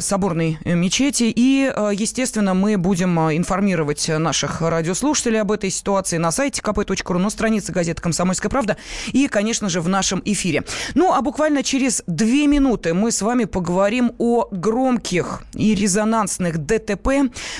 соборной 0.00 0.58
мечети. 0.64 1.32
И, 1.34 1.72
естественно, 1.92 2.54
мы 2.54 2.76
будем 2.76 3.18
информировать 3.18 4.08
наших 4.08 4.60
радиослушателей 4.60 5.40
об 5.40 5.52
этой 5.52 5.70
ситуации 5.70 6.18
на 6.18 6.30
сайте 6.30 6.60
kp.ru, 6.62 7.18
на 7.18 7.30
странице 7.30 7.72
газеты 7.72 8.02
«Комсомольская 8.02 8.50
правда» 8.50 8.76
и, 9.12 9.28
конечно 9.28 9.68
же, 9.68 9.80
в 9.80 9.88
нашем 9.88 10.22
эфире. 10.24 10.64
Ну, 10.94 11.12
а 11.12 11.22
буквально 11.22 11.62
через 11.62 12.02
две 12.16 12.46
минуты 12.46 12.94
мы 12.94 13.12
с 13.12 13.22
вами 13.22 13.44
поговорим 13.44 14.12
о 14.18 14.48
громких 14.50 15.42
и 15.54 15.74
резонансных 15.74 16.58
ДТП 16.58 17.08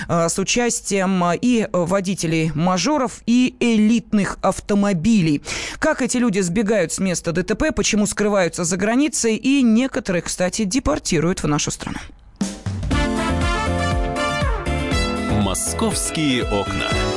э, 0.07 0.29
с 0.29 0.39
участием 0.39 1.23
э, 1.23 1.37
и 1.39 1.67
водителей 1.71 2.51
мажоров, 2.55 3.21
и 3.25 3.55
элитных 3.59 4.37
автомобилей. 4.41 5.41
Как 5.79 6.01
эти 6.01 6.17
люди 6.17 6.39
сбегают 6.39 6.91
с 6.91 6.99
места 6.99 7.31
ДТП, 7.31 7.73
почему 7.75 8.05
скрываются 8.07 8.63
за 8.63 8.77
границей 8.77 9.35
и 9.35 9.61
некоторых, 9.61 10.25
кстати, 10.25 10.63
депортируют 10.63 11.43
в 11.43 11.47
нашу 11.47 11.71
страну. 11.71 11.99
«Московские 15.43 16.43
окна». 16.43 17.16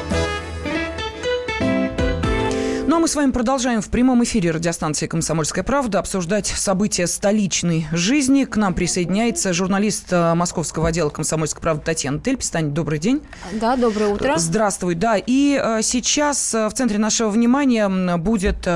Мы 3.01 3.07
с 3.07 3.15
вами 3.15 3.31
продолжаем 3.31 3.81
в 3.81 3.89
прямом 3.89 4.23
эфире 4.23 4.51
радиостанции 4.51 5.07
«Комсомольская 5.07 5.63
правда» 5.63 5.97
обсуждать 5.97 6.45
события 6.45 7.07
столичной 7.07 7.87
жизни. 7.91 8.43
К 8.43 8.57
нам 8.57 8.75
присоединяется 8.75 9.53
журналист 9.53 10.13
э, 10.13 10.35
московского 10.35 10.89
отдела 10.89 11.09
«Комсомольской 11.09 11.63
правды» 11.63 11.81
Татьяна 11.83 12.19
Тельпи. 12.19 12.45
Таня, 12.51 12.69
добрый 12.69 12.99
день. 12.99 13.23
Да, 13.53 13.75
доброе 13.75 14.13
утро. 14.13 14.35
Здравствуй, 14.37 14.93
да. 14.93 15.17
И 15.17 15.59
э, 15.59 15.81
сейчас 15.81 16.53
э, 16.53 16.67
в 16.67 16.73
центре 16.73 16.99
нашего 16.99 17.29
внимания 17.29 17.89
будет... 18.19 18.67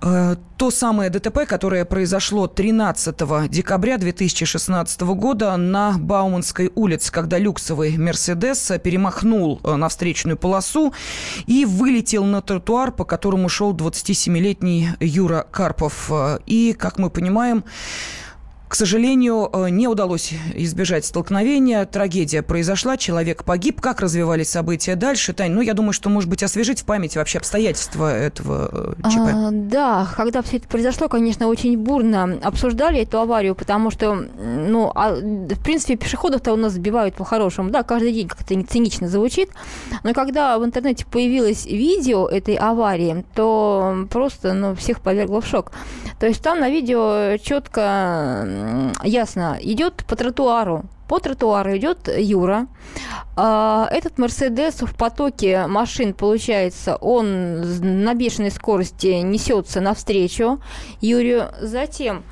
э, 0.00 0.36
то 0.56 0.70
самое 0.70 1.10
ДТП, 1.10 1.46
которое 1.46 1.84
произошло 1.84 2.46
13 2.46 3.50
декабря 3.50 3.98
2016 3.98 5.00
года 5.02 5.56
на 5.56 5.96
Бауманской 5.98 6.72
улице, 6.74 7.12
когда 7.12 7.38
люксовый 7.38 7.96
«Мерседес» 7.96 8.72
перемахнул 8.82 9.60
э, 9.62 9.76
на 9.76 9.88
встречную 9.88 10.36
полосу 10.36 10.92
и 11.46 11.64
вылетел 11.64 12.24
на 12.24 12.42
тротуар, 12.42 12.92
по 12.92 13.04
которому 13.04 13.48
шел 13.48 13.74
27-летний 13.74 14.90
Юра 15.00 15.46
Карпов. 15.50 16.10
Э, 16.10 16.38
И, 16.46 16.72
как 16.72 16.98
мы 16.98 17.10
понимаем, 17.10 17.64
к 18.68 18.74
сожалению, 18.74 19.48
э, 19.52 19.68
не 19.70 19.86
удалось 19.86 20.32
избежать 20.54 21.04
столкновения. 21.04 21.84
Трагедия 21.86 22.42
произошла, 22.42 22.96
человек 22.96 23.44
погиб. 23.44 23.80
Как 23.80 24.00
развивались 24.00 24.50
события 24.50 24.96
дальше? 24.96 25.32
Тань, 25.32 25.52
ну, 25.52 25.60
я 25.60 25.74
думаю, 25.74 25.92
что, 25.92 26.08
может 26.08 26.28
быть, 26.28 26.42
освежить 26.42 26.80
в 26.80 26.84
памяти 26.84 27.18
вообще 27.18 27.38
обстоятельства 27.38 28.12
этого 28.12 28.96
э, 28.98 29.08
ЧП. 29.08 29.30
А, 29.32 29.50
да, 29.52 30.08
когда 30.16 30.42
все 30.42 30.56
это 30.56 30.66
произошло, 30.66 31.08
конечно, 31.08 31.46
очень 31.46 31.78
бурно 31.78 32.38
обсуждали 32.42 33.00
эту 33.02 33.20
аварию, 33.20 33.54
потому 33.54 33.90
что, 33.90 34.14
ну, 34.14 34.90
а, 34.94 35.14
в 35.14 35.62
принципе, 35.62 35.96
пешеходов-то 35.96 36.52
у 36.52 36.56
нас 36.56 36.72
сбивают 36.72 37.14
по-хорошему. 37.14 37.70
Да, 37.70 37.84
каждый 37.84 38.12
день 38.12 38.26
как-то 38.26 38.54
цинично 38.64 39.08
звучит. 39.08 39.50
Но 40.02 40.12
когда 40.12 40.58
в 40.58 40.64
интернете 40.64 41.06
появилось 41.06 41.66
видео 41.66 42.26
этой 42.26 42.56
аварии, 42.56 43.24
то 43.34 44.06
просто, 44.10 44.54
ну, 44.54 44.74
всех 44.74 45.00
повергло 45.00 45.40
в 45.40 45.46
шок. 45.46 45.70
То 46.18 46.26
есть 46.26 46.42
там 46.42 46.60
на 46.60 46.70
видео 46.70 47.36
четко, 47.36 48.55
ясно, 49.02 49.58
идет 49.60 50.04
по 50.06 50.16
тротуару 50.16 50.84
по 51.08 51.20
тротуару 51.20 51.76
идет 51.76 52.08
Юра. 52.08 52.66
А, 53.36 53.88
Этот 53.90 54.18
Мерседес 54.18 54.82
в 54.82 54.94
потоке 54.96 55.66
машин, 55.66 56.14
получается, 56.14 56.96
он 56.96 58.04
на 58.04 58.14
бешеной 58.14 58.50
скорости 58.50 59.20
несется 59.22 59.80
навстречу 59.80 60.60
Юрию. 61.00 61.50
Затем 61.60 62.24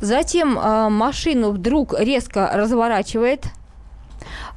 Затем 0.00 0.58
а, 0.58 0.88
машину 0.88 1.52
вдруг 1.52 1.94
резко 1.98 2.50
разворачивает 2.52 3.46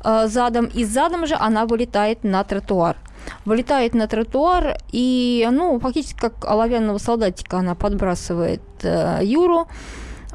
а, 0.02 0.28
задом, 0.28 0.66
и 0.66 0.84
задом 0.84 1.28
же 1.28 1.36
она 1.36 1.66
вылетает 1.66 2.24
на 2.24 2.44
тротуар. 2.44 2.98
Вылетает 3.46 3.94
на 3.94 4.08
тротуар, 4.08 4.78
и, 4.92 5.48
ну, 5.52 5.80
фактически 5.80 6.20
как 6.20 6.46
оловянного 6.46 6.98
солдатика 6.98 7.60
она 7.60 7.76
подбрасывает 7.76 8.62
э, 8.84 9.20
Юру. 9.24 9.68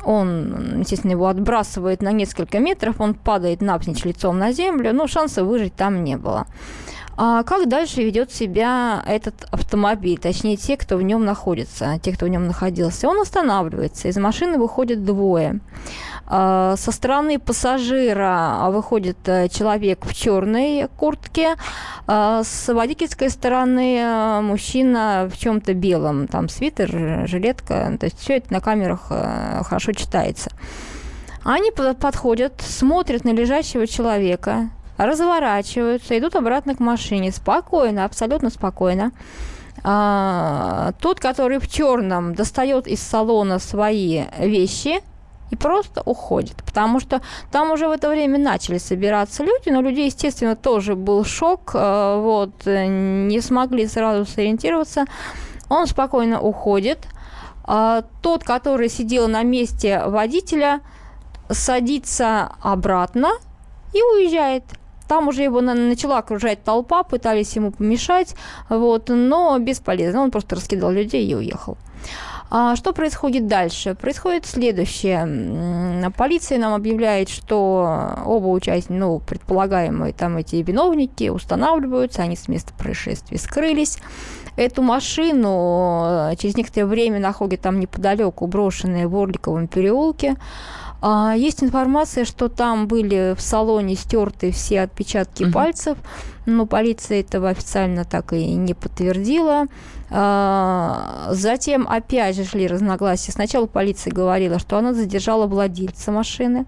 Он, 0.04 0.80
естественно, 0.80 1.12
его 1.12 1.26
отбрасывает 1.26 2.02
на 2.02 2.12
несколько 2.12 2.58
метров, 2.58 3.00
он 3.00 3.14
падает 3.14 3.60
навзничь 3.60 4.04
лицом 4.04 4.38
на 4.38 4.52
землю, 4.52 4.94
но 4.94 5.06
шанса 5.06 5.44
выжить 5.44 5.74
там 5.74 6.04
не 6.04 6.16
было. 6.16 6.46
А 7.22 7.42
как 7.42 7.68
дальше 7.68 8.02
ведет 8.02 8.32
себя 8.32 9.04
этот 9.06 9.46
автомобиль, 9.50 10.18
точнее 10.18 10.56
те, 10.56 10.78
кто 10.78 10.96
в 10.96 11.02
нем 11.02 11.26
находится, 11.26 12.00
те, 12.02 12.12
кто 12.14 12.24
в 12.24 12.30
нем 12.30 12.46
находился? 12.46 13.08
Он 13.08 13.20
останавливается, 13.20 14.08
из 14.08 14.16
машины 14.16 14.56
выходят 14.56 15.04
двое. 15.04 15.60
А, 16.26 16.76
Со 16.78 16.90
стороны 16.92 17.38
пассажира 17.38 18.68
выходит 18.70 19.18
э, 19.26 19.50
человек 19.50 20.06
в 20.06 20.14
черной 20.14 20.88
куртке, 20.96 21.56
а 22.06 22.42
с 22.42 22.72
водительской 22.72 23.28
стороны 23.28 23.98
э, 23.98 24.40
мужчина 24.40 25.28
в 25.30 25.36
чем-то 25.36 25.74
белом, 25.74 26.26
там 26.26 26.48
свитер, 26.48 27.28
жилетка, 27.28 27.98
то 28.00 28.06
есть 28.06 28.18
все 28.18 28.38
это 28.38 28.50
на 28.50 28.62
камерах 28.62 29.08
э, 29.10 29.60
хорошо 29.62 29.92
читается. 29.92 30.50
Они 31.44 31.70
под- 31.70 31.98
подходят, 31.98 32.62
смотрят 32.66 33.24
на 33.24 33.34
лежащего 33.34 33.86
человека, 33.86 34.70
разворачиваются, 35.06 36.18
идут 36.18 36.36
обратно 36.36 36.74
к 36.74 36.80
машине, 36.80 37.32
спокойно, 37.32 38.04
абсолютно 38.04 38.50
спокойно. 38.50 39.12
А, 39.82 40.92
тот, 41.00 41.20
который 41.20 41.58
в 41.58 41.68
черном, 41.68 42.34
достает 42.34 42.86
из 42.86 43.00
салона 43.00 43.58
свои 43.58 44.24
вещи 44.38 45.00
и 45.50 45.56
просто 45.56 46.02
уходит. 46.04 46.56
Потому 46.64 47.00
что 47.00 47.22
там 47.50 47.70
уже 47.70 47.88
в 47.88 47.90
это 47.90 48.08
время 48.08 48.38
начали 48.38 48.78
собираться 48.78 49.42
люди, 49.42 49.70
но 49.70 49.80
людей, 49.80 50.06
естественно, 50.06 50.54
тоже 50.54 50.94
был 50.94 51.24
шок. 51.24 51.70
а, 51.74 52.20
Вот, 52.20 52.66
э, 52.66 52.86
не 52.86 53.40
смогли 53.40 53.86
сразу 53.86 54.30
сориентироваться. 54.30 55.06
Он 55.68 55.86
спокойно 55.86 56.40
уходит. 56.40 56.98
А, 57.64 58.02
Тот, 58.22 58.44
который 58.44 58.88
сидел 58.88 59.28
на 59.28 59.42
месте 59.42 60.02
водителя, 60.06 60.80
садится 61.48 62.52
обратно 62.60 63.30
и 63.92 64.02
уезжает. 64.02 64.64
Там 65.10 65.26
уже 65.26 65.42
его 65.42 65.60
на- 65.60 65.74
начала 65.74 66.18
окружать 66.18 66.62
толпа, 66.62 67.02
пытались 67.02 67.56
ему 67.56 67.72
помешать, 67.72 68.36
вот, 68.68 69.08
но 69.08 69.58
бесполезно. 69.58 70.22
Он 70.22 70.30
просто 70.30 70.54
раскидал 70.54 70.92
людей 70.92 71.26
и 71.26 71.34
уехал. 71.34 71.76
А 72.48 72.76
что 72.76 72.92
происходит 72.92 73.48
дальше? 73.48 73.96
Происходит 73.96 74.46
следующее. 74.46 76.12
Полиция 76.16 76.58
нам 76.58 76.74
объявляет, 76.74 77.28
что 77.28 78.20
оба 78.24 78.46
участника, 78.46 79.00
ну, 79.00 79.18
предполагаемые 79.18 80.12
там 80.12 80.36
эти 80.36 80.56
виновники 80.56 81.28
устанавливаются, 81.28 82.22
они 82.22 82.36
с 82.36 82.46
места 82.46 82.72
происшествия 82.78 83.36
скрылись. 83.38 83.98
Эту 84.56 84.82
машину 84.82 86.30
э, 86.30 86.36
через 86.36 86.56
некоторое 86.56 86.86
время 86.86 87.18
находят 87.18 87.62
там 87.62 87.80
неподалеку, 87.80 88.46
брошенные 88.46 89.08
в 89.08 89.16
Орликовом 89.16 89.66
переулке. 89.66 90.36
А, 91.02 91.34
Есть 91.34 91.62
информация, 91.62 92.24
что 92.24 92.48
там 92.48 92.86
были 92.86 93.34
в 93.36 93.40
салоне 93.40 93.94
стерты 93.96 94.50
все 94.52 94.82
отпечатки 94.82 95.44
Мгм. 95.44 95.52
пальцев, 95.52 95.98
но 96.46 96.66
полиция 96.66 97.20
этого 97.20 97.48
официально 97.48 98.04
так 98.04 98.32
и 98.32 98.54
не 98.54 98.74
подтвердила. 98.74 99.66
А, 100.10 101.28
Затем 101.30 101.86
опять 101.88 102.36
же 102.36 102.44
шли 102.44 102.66
разногласия. 102.66 103.32
Сначала 103.32 103.66
полиция 103.66 104.12
говорила, 104.12 104.58
что 104.58 104.76
она 104.78 104.92
задержала 104.92 105.46
владельца 105.46 106.12
машины, 106.12 106.66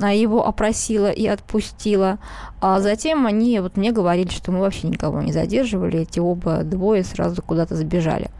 а, 0.00 0.12
его 0.12 0.46
опросила 0.46 1.10
и 1.10 1.26
отпустила. 1.26 2.18
А 2.62 2.78
затем 2.78 3.26
они 3.26 3.58
вот 3.58 3.76
мне 3.76 3.90
говорили, 3.90 4.28
что 4.28 4.52
мы 4.52 4.60
вообще 4.60 4.86
никого 4.86 5.20
не 5.20 5.32
задерживали, 5.32 6.02
эти 6.02 6.20
оба 6.20 6.62
двое 6.62 7.02
сразу 7.02 7.42
куда-то 7.42 7.74
сбежали. 7.74 8.30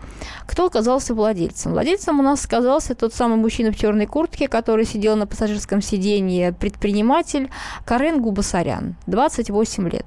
Кто 0.47 0.67
оказался 0.67 1.13
владельцем? 1.13 1.73
Владельцем 1.73 2.21
у 2.21 2.23
нас 2.23 2.45
оказался 2.45 2.95
тот 2.95 3.13
самый 3.13 3.37
мужчина 3.37 3.73
в 3.73 3.77
черной 3.77 4.07
куртке, 4.07 4.47
который 4.47 4.85
сидел 4.85 5.17
на 5.17 5.27
пассажирском 5.27 5.83
сиденье, 5.83 6.53
предприниматель 6.53 7.51
Карен 7.85 8.23
Губасарян, 8.23 8.95
28 9.09 9.89
лет. 9.89 10.07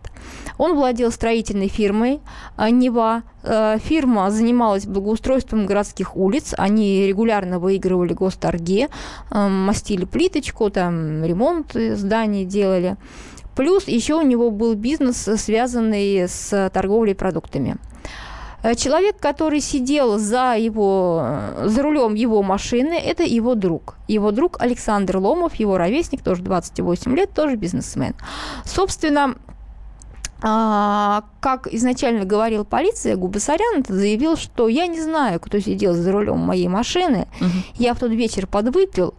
Он 0.57 0.75
владел 0.75 1.11
строительной 1.11 1.67
фирмой 1.67 2.21
а, 2.55 2.69
«Нева». 2.69 3.23
Э, 3.43 3.77
Фирма 3.79 4.31
занималась 4.31 4.85
благоустройством 4.85 5.65
городских 5.65 6.15
улиц. 6.15 6.53
Они 6.57 7.05
регулярно 7.05 7.59
выигрывали 7.59 8.13
госторги, 8.13 8.87
э, 9.29 9.47
мастили 9.47 10.05
плиточку, 10.05 10.69
там 10.69 11.23
ремонт 11.23 11.73
зданий 11.73 12.45
делали. 12.45 12.95
Плюс 13.55 13.87
еще 13.87 14.15
у 14.15 14.21
него 14.21 14.51
был 14.51 14.75
бизнес, 14.75 15.17
связанный 15.37 16.27
с 16.27 16.69
торговлей 16.73 17.15
продуктами. 17.15 17.77
Э, 18.65 18.75
человек, 18.75 19.17
который 19.19 19.61
сидел 19.61 20.17
за, 20.17 20.55
его, 20.57 21.25
за 21.63 21.83
рулем 21.83 22.15
его 22.15 22.41
машины, 22.41 22.93
это 22.93 23.23
его 23.23 23.55
друг. 23.55 23.95
Его 24.07 24.31
друг 24.31 24.61
Александр 24.61 25.17
Ломов, 25.17 25.55
его 25.55 25.77
ровесник, 25.77 26.23
тоже 26.23 26.41
28 26.41 27.15
лет, 27.15 27.33
тоже 27.33 27.55
бизнесмен. 27.55 28.15
Собственно, 28.65 29.35
а, 30.41 31.23
как 31.39 31.67
изначально 31.67 32.25
говорил 32.25 32.65
полиция, 32.65 33.15
Губасарян 33.15 33.83
заявил, 33.87 34.35
что 34.35 34.67
я 34.67 34.87
не 34.87 35.01
знаю, 35.01 35.39
кто 35.39 35.59
сидел 35.59 35.93
за 35.93 36.11
рулем 36.11 36.39
моей 36.39 36.67
машины. 36.67 37.27
Угу. 37.39 37.49
Я 37.75 37.93
в 37.93 37.99
тот 37.99 38.11
вечер 38.11 38.45
подвыпил, 38.45 39.13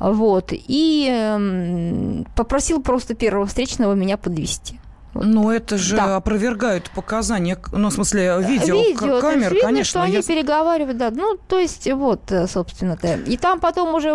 вот, 0.00 0.52
и 0.52 1.08
э, 1.10 2.24
попросил 2.36 2.80
просто 2.82 3.14
первого 3.14 3.46
встречного 3.46 3.94
меня 3.94 4.16
подвести. 4.16 4.78
Но 5.22 5.52
это 5.52 5.78
же 5.78 5.96
да. 5.96 6.16
опровергают 6.16 6.90
показания, 6.90 7.58
ну, 7.72 7.88
в 7.88 7.92
смысле, 7.92 8.38
видео, 8.40 8.76
видео 8.76 9.20
камер, 9.20 9.52
видно, 9.54 9.68
конечно. 9.68 9.84
что 9.84 10.02
они 10.02 10.14
я... 10.14 10.22
переговаривают, 10.22 10.96
да. 10.96 11.10
Ну, 11.10 11.38
то 11.48 11.58
есть, 11.58 11.90
вот, 11.92 12.30
э, 12.30 12.46
собственно-то. 12.46 13.14
И 13.26 13.36
там 13.36 13.60
потом 13.60 13.94
уже 13.94 14.12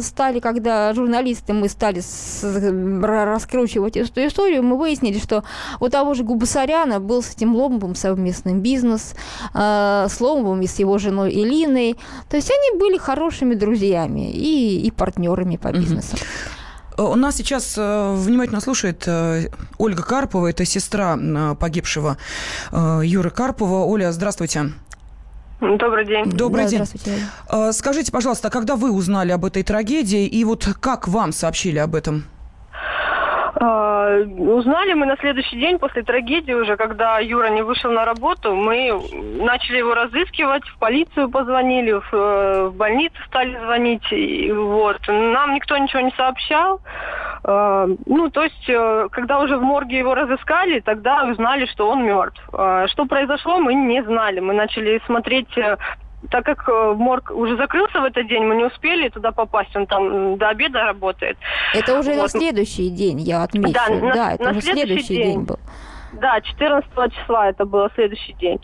стали, 0.00 0.40
когда 0.40 0.92
журналисты, 0.94 1.52
мы 1.52 1.68
стали 1.68 2.00
с... 2.00 2.42
раскручивать 3.02 3.96
эту 3.96 4.26
историю, 4.26 4.62
мы 4.62 4.78
выяснили, 4.78 5.18
что 5.18 5.44
у 5.80 5.88
того 5.88 6.14
же 6.14 6.24
Губасаряна 6.24 7.00
был 7.00 7.22
с 7.22 7.34
этим 7.34 7.54
Ломовым 7.54 7.94
совместный 7.94 8.54
бизнес, 8.54 9.14
э, 9.54 10.06
с 10.08 10.20
Ломовым 10.20 10.62
и 10.62 10.66
с 10.66 10.78
его 10.78 10.98
женой 10.98 11.32
Элиной. 11.32 11.96
То 12.28 12.36
есть 12.36 12.50
они 12.50 12.78
были 12.78 12.98
хорошими 12.98 13.54
друзьями 13.54 14.30
и, 14.32 14.86
и 14.86 14.90
партнерами 14.90 15.56
по 15.56 15.72
бизнесу. 15.72 16.16
Mm-hmm. 16.16 16.65
Э, 16.96 17.02
у 17.02 17.14
нас 17.14 17.36
сейчас 17.36 17.74
э, 17.76 18.14
внимательно 18.14 18.60
слушает 18.60 19.04
э, 19.06 19.48
Ольга 19.78 20.02
Карпова, 20.02 20.48
это 20.48 20.64
сестра 20.64 21.18
погибшего 21.58 22.16
Юры 22.72 23.30
Карпова. 23.30 23.84
Оля, 23.84 24.12
здравствуйте. 24.12 24.72
Добрый 25.60 26.04
день. 26.06 26.24
Добрый 26.30 26.64
да, 26.64 26.70
день. 26.70 26.84
Здравствуйте. 26.84 27.72
Скажите, 27.72 28.12
пожалуйста, 28.12 28.50
когда 28.50 28.76
вы 28.76 28.90
узнали 28.90 29.32
об 29.32 29.44
этой 29.44 29.62
трагедии 29.62 30.26
и 30.26 30.44
вот 30.44 30.68
как 30.80 31.08
вам 31.08 31.32
сообщили 31.32 31.78
об 31.78 31.94
этом? 31.94 32.26
А, 33.58 34.18
узнали 34.20 34.92
мы 34.92 35.06
на 35.06 35.16
следующий 35.16 35.58
день 35.58 35.78
после 35.78 36.02
трагедии 36.02 36.52
уже, 36.52 36.76
когда 36.76 37.18
Юра 37.20 37.48
не 37.48 37.62
вышел 37.62 37.90
на 37.90 38.04
работу, 38.04 38.54
мы 38.54 39.00
начали 39.42 39.78
его 39.78 39.94
разыскивать, 39.94 40.64
в 40.64 40.78
полицию 40.78 41.30
позвонили, 41.30 41.92
в, 41.92 42.12
э, 42.12 42.68
в 42.68 42.76
больницу 42.76 43.16
стали 43.26 43.58
звонить, 43.58 44.12
и 44.12 44.52
вот. 44.52 45.00
Нам 45.08 45.54
никто 45.54 45.76
ничего 45.78 46.00
не 46.00 46.12
сообщал. 46.16 46.80
А, 47.44 47.86
ну, 48.04 48.28
то 48.28 48.42
есть, 48.42 48.68
э, 48.68 49.08
когда 49.10 49.40
уже 49.40 49.56
в 49.56 49.62
морге 49.62 49.98
его 49.98 50.14
разыскали, 50.14 50.80
тогда 50.80 51.24
узнали, 51.24 51.64
что 51.66 51.88
он 51.88 52.04
мертв. 52.04 52.42
А, 52.52 52.86
что 52.88 53.06
произошло, 53.06 53.58
мы 53.58 53.72
не 53.72 54.02
знали. 54.02 54.40
Мы 54.40 54.52
начали 54.52 55.00
смотреть 55.06 55.56
э, 55.56 55.78
так 56.30 56.44
как 56.44 56.68
э, 56.68 56.94
морг 56.96 57.30
уже 57.30 57.56
закрылся 57.56 58.00
в 58.00 58.04
этот 58.04 58.26
день, 58.28 58.44
мы 58.44 58.56
не 58.56 58.64
успели 58.64 59.08
туда 59.08 59.32
попасть, 59.32 59.74
он 59.76 59.86
там 59.86 60.36
до 60.38 60.48
обеда 60.48 60.84
работает. 60.84 61.36
Это 61.74 61.98
уже 61.98 62.14
вот. 62.14 62.22
на 62.22 62.28
следующий 62.28 62.90
день, 62.90 63.20
я 63.20 63.42
отмечу. 63.42 63.72
Да, 63.72 63.88
на, 63.88 64.14
да 64.14 64.32
это 64.32 64.44
на 64.44 64.50
уже 64.50 64.60
следующий, 64.62 65.16
день. 65.16 65.24
день 65.24 65.42
был. 65.42 65.58
Да, 66.12 66.40
14 66.40 66.90
числа 67.12 67.48
это 67.48 67.66
было 67.66 67.90
следующий 67.94 68.32
день. 68.34 68.58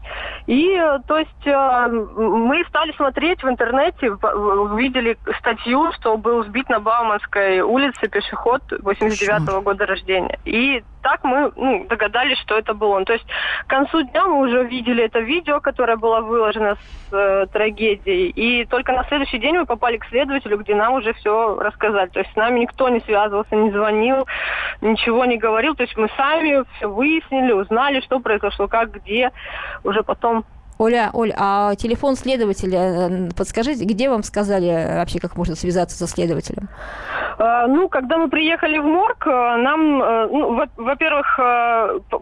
И, 0.47 0.75
э, 0.75 0.99
то 1.07 1.19
есть, 1.19 1.47
э, 1.47 1.89
мы 1.89 2.65
стали 2.69 2.93
смотреть 2.93 3.43
в 3.43 3.49
интернете, 3.49 4.11
увидели 4.11 5.19
статью, 5.39 5.93
что 5.93 6.17
был 6.17 6.45
сбит 6.45 6.69
на 6.69 6.81
Бауманской 6.81 7.61
улице 7.61 8.09
пешеход 8.09 8.63
89-го 8.73 9.61
года 9.61 9.87
рождения. 9.87 10.39
И 10.45 10.83
так 11.03 11.25
мы 11.25 11.53
ну, 11.57 11.87
догадались, 11.89 12.39
что 12.39 12.57
это 12.57 12.75
был 12.75 12.91
он. 12.91 13.05
То 13.05 13.13
есть 13.13 13.27
к 13.67 13.71
концу 13.71 14.03
дня 14.03 14.27
мы 14.27 14.41
уже 14.41 14.65
видели 14.65 15.05
это 15.05 15.21
видео, 15.21 15.61
которое 15.61 15.97
было 15.97 16.21
выложено 16.21 16.77
с 16.77 17.13
э, 17.15 17.47
трагедией. 17.53 18.31
И 18.31 18.65
только 18.67 18.93
на 18.93 19.05
следующий 19.05 19.39
день 19.39 19.59
мы 19.59 19.67
попали 19.67 19.99
к 19.99 20.07
следователю, 20.07 20.59
где 20.59 20.75
нам 20.75 20.95
уже 20.95 21.13
все 21.15 21.57
рассказали. 21.57 22.09
То 22.11 22.21
есть 22.21 22.33
с 22.33 22.37
нами 22.37 22.61
никто 22.61 22.89
не 22.89 23.01
связывался, 23.01 23.55
не 23.57 23.71
звонил, 23.71 24.27
ничего 24.81 25.25
не 25.25 25.39
говорил. 25.39 25.75
То 25.75 25.83
есть 25.83 25.97
мы 25.97 26.09
сами 26.17 26.65
все 26.77 26.87
выяснили, 26.87 27.53
узнали, 27.53 28.01
что 28.01 28.21
произошло, 28.21 28.69
как, 28.69 28.93
где. 28.93 29.31
Уже 29.85 30.03
потом 30.03 30.45
Оля, 30.79 31.11
Оля, 31.13 31.35
а 31.39 31.75
телефон 31.77 32.17
следователя, 32.17 33.09
э, 33.09 33.29
подскажите, 33.37 33.85
где 33.85 34.11
вам 34.11 34.25
сказали 34.25 34.97
вообще, 34.97 35.21
как 35.21 35.37
можно 35.37 35.55
связаться 35.55 35.97
со 35.97 36.09
следователем? 36.09 36.69
А, 37.39 37.67
ну, 37.67 37.89
когда 37.89 38.19
мы 38.19 38.29
приехали 38.29 38.79
в 38.79 38.85
морг, 38.85 39.27
э, 39.27 39.57
нам, 39.57 40.03
э, 40.03 40.29
ну, 40.31 40.67
во-первых, 40.77 41.39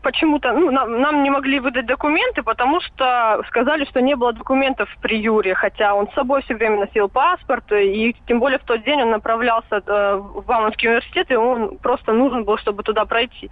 почему-то 0.03 0.53
ну, 0.53 0.71
нам, 0.71 1.01
нам 1.01 1.23
не 1.23 1.31
могли 1.31 1.61
выдать 1.61 1.87
документы, 1.87 2.43
потому 2.43 2.81
что 2.81 3.43
сказали, 3.49 3.85
что 3.85 4.01
не 4.01 4.15
было 4.15 4.33
документов 4.33 4.89
при 5.03 5.19
Юре, 5.19 5.55
хотя 5.55 5.95
он 5.95 6.09
с 6.09 6.15
собой 6.15 6.43
все 6.43 6.55
время 6.55 6.81
носил 6.81 7.09
паспорт, 7.09 7.71
и 7.73 8.15
тем 8.27 8.41
более 8.41 8.59
в 8.59 8.65
тот 8.65 8.83
день 8.85 9.03
он 9.03 9.11
направлялся 9.11 9.83
в 9.87 10.45
Бауманский 10.47 10.89
университет, 10.89 11.31
и 11.31 11.37
он 11.37 11.79
просто 11.79 12.13
нужен 12.13 12.45
был, 12.45 12.59
чтобы 12.59 12.83
туда 12.83 13.05
пройти. 13.05 13.51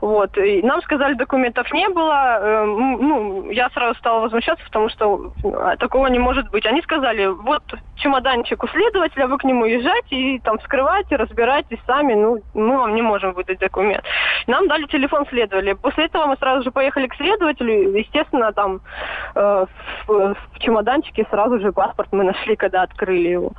Вот. 0.00 0.36
И 0.38 0.62
нам 0.62 0.82
сказали, 0.82 1.14
документов 1.14 1.72
не 1.72 1.88
было. 1.88 2.64
Ну, 2.66 3.50
я 3.50 3.70
сразу 3.70 3.98
стала 3.98 4.20
возмущаться 4.20 4.64
потому 4.66 4.88
что 4.90 5.32
такого 5.78 6.08
не 6.08 6.18
может 6.18 6.50
быть. 6.50 6.66
Они 6.66 6.82
сказали, 6.82 7.26
вот 7.26 7.62
чемоданчик 7.96 8.62
у 8.62 8.68
следователя, 8.68 9.26
вы 9.26 9.38
к 9.38 9.44
нему 9.44 9.64
езжайте 9.64 10.16
и 10.16 10.38
там 10.40 10.60
вскрывайте, 10.96 11.16
разбирайтесь 11.16 11.78
сами, 11.86 12.14
ну, 12.14 12.42
мы 12.54 12.76
вам 12.76 12.94
не 12.94 13.02
можем 13.02 13.32
выдать 13.32 13.58
документ. 13.58 14.04
Нам 14.46 14.68
дали 14.68 14.86
телефон 14.86 15.26
следователя. 15.28 15.74
После 15.74 16.06
этого 16.06 16.26
мы 16.26 16.36
сразу 16.36 16.62
же 16.62 16.70
поехали 16.70 17.06
к 17.06 17.14
следователю, 17.16 17.96
естественно, 17.96 18.52
там 18.52 18.80
э, 19.34 19.66
в, 20.06 20.34
в 20.52 20.58
чемоданчике 20.58 21.26
сразу 21.30 21.60
же 21.60 21.72
паспорт 21.72 22.08
мы 22.12 22.24
нашли, 22.24 22.56
когда 22.56 22.82
открыли 22.82 23.28
его. 23.28 23.52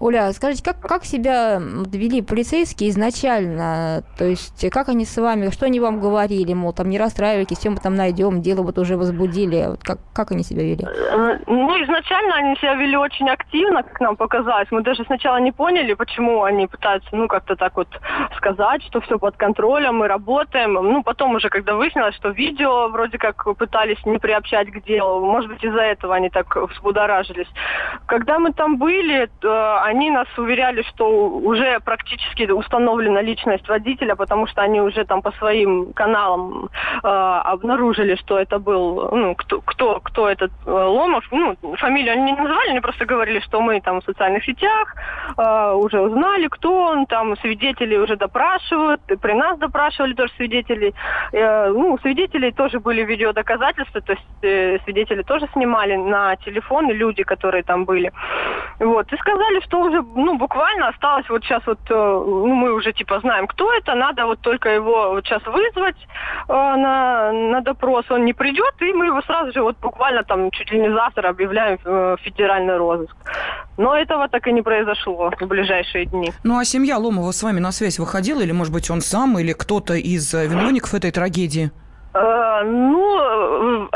Оля, 0.00 0.32
скажите, 0.32 0.64
как, 0.64 0.80
как 0.80 1.04
себя 1.04 1.60
вели 1.60 2.22
полицейские 2.22 2.88
изначально? 2.88 4.02
То 4.16 4.24
есть, 4.24 4.70
как 4.70 4.88
они 4.88 5.04
с 5.04 5.14
вами, 5.20 5.50
что 5.50 5.66
они 5.66 5.78
вам 5.78 6.00
говорили? 6.00 6.54
Мол, 6.54 6.72
там 6.72 6.88
не 6.88 6.98
расстраивайтесь, 6.98 7.58
все 7.58 7.68
мы 7.68 7.76
там 7.76 7.94
найдем, 7.96 8.40
дело 8.40 8.62
вот 8.62 8.78
уже 8.78 8.96
возбудили. 8.96 9.66
Вот 9.68 9.82
как, 9.82 9.98
как 10.14 10.32
они 10.32 10.42
себя 10.42 10.62
вели? 10.62 10.84
Э, 10.84 11.38
ну, 11.46 11.84
изначально 11.84 12.34
они 12.36 12.56
себя 12.56 12.76
вели 12.76 12.96
очень 12.96 13.28
активно, 13.28 13.82
как 13.82 14.00
нам 14.00 14.16
показалось. 14.16 14.68
Мы 14.70 14.82
даже 14.82 15.04
сначала 15.04 15.36
не 15.36 15.52
поняли, 15.52 15.92
почему 15.92 16.44
они 16.44 16.66
пытаются, 16.66 17.10
ну, 17.12 17.28
как-то 17.28 17.54
так 17.56 17.76
вот 17.76 17.88
сказать, 18.38 18.82
что 18.84 19.02
все 19.02 19.18
под 19.18 19.36
контролем, 19.36 19.96
мы 19.96 20.08
работаем. 20.08 20.72
Ну, 20.72 21.02
потом 21.02 21.34
уже, 21.34 21.50
когда 21.50 21.74
выяснилось, 21.74 22.14
что 22.14 22.30
видео 22.30 22.88
вроде 22.88 23.18
как 23.18 23.44
пытались 23.58 24.02
не 24.06 24.16
приобщать 24.16 24.70
к 24.70 24.82
делу, 24.82 25.20
может 25.26 25.50
быть, 25.50 25.62
из-за 25.62 25.82
этого 25.82 26.14
они 26.14 26.30
так 26.30 26.56
взбудоражились. 26.56 27.48
Когда 28.06 28.38
мы 28.38 28.54
там 28.54 28.78
были, 28.78 29.28
они 29.90 30.10
нас 30.10 30.28
уверяли, 30.38 30.82
что 30.82 31.28
уже 31.28 31.80
практически 31.80 32.50
установлена 32.50 33.22
личность 33.22 33.68
водителя, 33.68 34.14
потому 34.14 34.46
что 34.46 34.62
они 34.62 34.80
уже 34.80 35.04
там 35.04 35.22
по 35.22 35.32
своим 35.32 35.92
каналам 35.92 36.68
э, 37.02 37.08
обнаружили, 37.08 38.14
что 38.16 38.38
это 38.38 38.58
был, 38.58 39.10
ну, 39.12 39.34
кто, 39.34 39.60
кто, 39.60 40.00
кто 40.00 40.28
этот 40.28 40.52
э, 40.66 40.70
Ломов. 40.70 41.24
Ну, 41.32 41.56
фамилию 41.76 42.12
они 42.12 42.22
не 42.22 42.32
называли, 42.32 42.70
они 42.70 42.80
просто 42.80 43.04
говорили, 43.04 43.40
что 43.40 43.60
мы 43.60 43.80
там 43.80 44.00
в 44.00 44.04
социальных 44.04 44.44
сетях 44.44 44.94
э, 45.36 45.72
уже 45.74 46.00
узнали, 46.00 46.46
кто 46.48 46.82
он, 46.82 47.06
там 47.06 47.36
свидетели 47.38 47.96
уже 47.96 48.16
допрашивают, 48.16 49.00
при 49.20 49.32
нас 49.32 49.58
допрашивали 49.58 50.14
тоже 50.14 50.32
свидетелей. 50.36 50.94
Э, 51.32 51.68
ну, 51.68 51.94
у 51.94 51.98
свидетелей 51.98 52.52
тоже 52.52 52.78
были 52.78 53.02
видеодоказательства, 53.02 54.00
то 54.00 54.12
есть 54.12 54.44
э, 54.44 54.78
свидетели 54.84 55.22
тоже 55.22 55.48
снимали 55.52 55.96
на 55.96 56.36
телефоны 56.36 56.92
люди, 56.92 57.22
которые 57.24 57.62
там 57.62 57.84
были. 57.84 58.12
Вот, 58.78 59.12
и 59.12 59.16
сказали, 59.16 59.60
что 59.60 59.79
уже, 59.80 60.02
ну, 60.02 60.36
буквально 60.38 60.88
осталось 60.88 61.28
вот 61.28 61.44
сейчас 61.44 61.62
вот, 61.66 61.78
э, 61.88 61.94
ну, 61.94 62.54
мы 62.54 62.72
уже 62.72 62.92
типа 62.92 63.20
знаем, 63.20 63.46
кто 63.46 63.72
это, 63.72 63.94
надо 63.94 64.26
вот 64.26 64.40
только 64.40 64.68
его 64.70 65.10
вот 65.10 65.24
сейчас 65.24 65.42
вызвать 65.46 65.96
э, 66.48 66.52
на, 66.52 67.32
на 67.32 67.60
допрос, 67.60 68.04
он 68.10 68.24
не 68.24 68.32
придет, 68.32 68.74
и 68.80 68.92
мы 68.92 69.06
его 69.06 69.22
сразу 69.22 69.52
же 69.52 69.62
вот 69.62 69.76
буквально 69.78 70.22
там 70.22 70.50
чуть 70.50 70.70
ли 70.70 70.80
не 70.80 70.92
завтра 70.92 71.28
объявляем 71.28 71.78
э, 71.84 72.16
федеральный 72.22 72.76
розыск. 72.76 73.16
Но 73.76 73.96
этого 73.96 74.28
так 74.28 74.46
и 74.46 74.52
не 74.52 74.62
произошло 74.62 75.30
в 75.30 75.46
ближайшие 75.46 76.06
дни. 76.06 76.32
Ну, 76.44 76.58
а 76.58 76.64
семья 76.64 76.98
Ломова 76.98 77.32
с 77.32 77.42
вами 77.42 77.60
на 77.60 77.72
связь 77.72 77.98
выходила, 77.98 78.40
или, 78.40 78.52
может 78.52 78.72
быть, 78.72 78.90
он 78.90 79.00
сам, 79.00 79.38
или 79.38 79.52
кто-то 79.52 79.94
из 79.94 80.34
э, 80.34 80.46
виновников 80.46 80.94
этой 80.94 81.10
трагедии? 81.10 81.70
Э, 82.12 82.62
ну, 82.64 83.88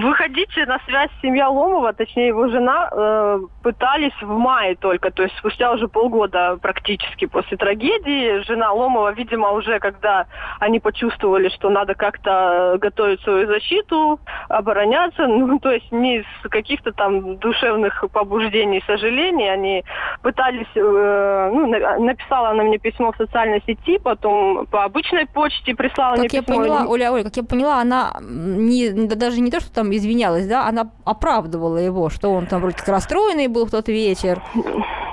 выходите 0.00 0.66
на 0.66 0.78
связь 0.86 1.10
семья 1.22 1.48
Ломова, 1.48 1.92
точнее 1.92 2.28
его 2.28 2.48
жена, 2.48 2.88
э, 2.90 3.40
пытались 3.62 4.20
в 4.20 4.28
мае 4.36 4.74
только, 4.74 5.10
то 5.12 5.22
есть 5.22 5.36
спустя 5.38 5.70
уже 5.72 5.86
полгода 5.86 6.58
практически 6.60 7.26
после 7.26 7.56
трагедии. 7.56 8.42
Жена 8.46 8.72
Ломова, 8.72 9.12
видимо, 9.12 9.52
уже 9.52 9.78
когда 9.78 10.26
они 10.58 10.80
почувствовали, 10.80 11.48
что 11.50 11.70
надо 11.70 11.94
как-то 11.94 12.78
готовить 12.80 13.20
свою 13.22 13.46
защиту, 13.46 14.18
обороняться, 14.48 15.26
ну, 15.28 15.58
то 15.60 15.70
есть 15.70 15.90
не 15.92 16.18
из 16.18 16.24
каких-то 16.50 16.92
там 16.92 17.36
душевных 17.36 18.04
побуждений, 18.12 18.82
сожалений, 18.86 19.48
они 19.48 19.84
пытались, 20.22 20.66
э, 20.74 21.50
ну, 21.54 21.66
на- 21.68 21.98
написала 21.98 22.50
она 22.50 22.64
мне 22.64 22.78
письмо 22.78 23.12
в 23.12 23.16
социальной 23.16 23.62
сети, 23.66 23.98
потом 23.98 24.66
по 24.66 24.82
обычной 24.84 25.26
почте 25.26 25.74
прислала 25.76 26.14
мне 26.16 26.24
Как 26.24 26.32
я 26.32 26.40
письмо. 26.42 26.56
поняла, 26.56 26.86
Оля, 26.88 27.12
Оля, 27.12 27.22
как 27.24 27.36
я 27.36 27.42
поняла, 27.52 27.82
она 27.82 28.14
не, 28.22 28.88
да 28.90 29.14
даже 29.14 29.42
не 29.42 29.50
то, 29.50 29.60
что 29.60 29.70
там 29.70 29.90
извинялась, 29.90 30.46
да, 30.46 30.66
она 30.66 30.90
оправдывала 31.04 31.76
его, 31.76 32.08
что 32.08 32.32
он 32.32 32.46
там 32.46 32.62
вроде 32.62 32.78
как 32.78 32.88
расстроенный 32.88 33.48
был 33.48 33.66
в 33.66 33.70
тот 33.70 33.88
вечер. 33.88 34.40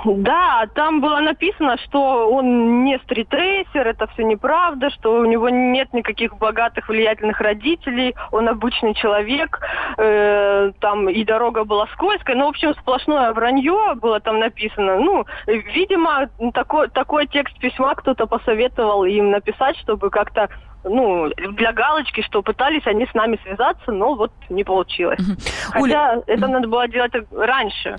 Да, 0.06 0.66
там 0.74 1.02
было 1.02 1.20
написано, 1.20 1.76
что 1.84 2.30
он 2.30 2.84
не 2.84 2.98
стритрейсер, 3.00 3.86
это 3.86 4.06
все 4.06 4.24
неправда, 4.24 4.88
что 4.88 5.12
у 5.20 5.26
него 5.26 5.50
нет 5.50 5.92
никаких 5.92 6.38
богатых, 6.38 6.88
влиятельных 6.88 7.38
родителей, 7.42 8.14
он 8.32 8.48
обычный 8.48 8.94
человек, 8.94 9.60
э, 9.98 10.72
там 10.80 11.10
и 11.10 11.22
дорога 11.24 11.64
была 11.64 11.86
скользкая, 11.88 12.36
ну, 12.36 12.46
в 12.46 12.48
общем, 12.48 12.72
сплошное 12.80 13.34
вранье 13.34 13.94
было 13.96 14.20
там 14.20 14.38
написано. 14.38 14.96
Ну, 14.96 15.26
видимо, 15.46 16.30
такой, 16.54 16.88
такой 16.88 17.26
текст 17.26 17.58
письма 17.58 17.94
кто-то 17.94 18.26
посоветовал 18.26 19.04
им 19.04 19.30
написать, 19.30 19.76
чтобы 19.76 20.08
как-то 20.08 20.48
ну, 20.84 21.28
для 21.36 21.72
галочки, 21.72 22.22
что 22.22 22.42
пытались 22.42 22.86
они 22.86 23.06
с 23.06 23.14
нами 23.14 23.38
связаться, 23.42 23.92
но 23.92 24.14
вот 24.14 24.32
не 24.48 24.64
получилось. 24.64 25.20
Хотя 25.70 26.22
это 26.26 26.46
надо 26.48 26.68
было 26.68 26.88
делать 26.88 27.12
раньше. 27.32 27.98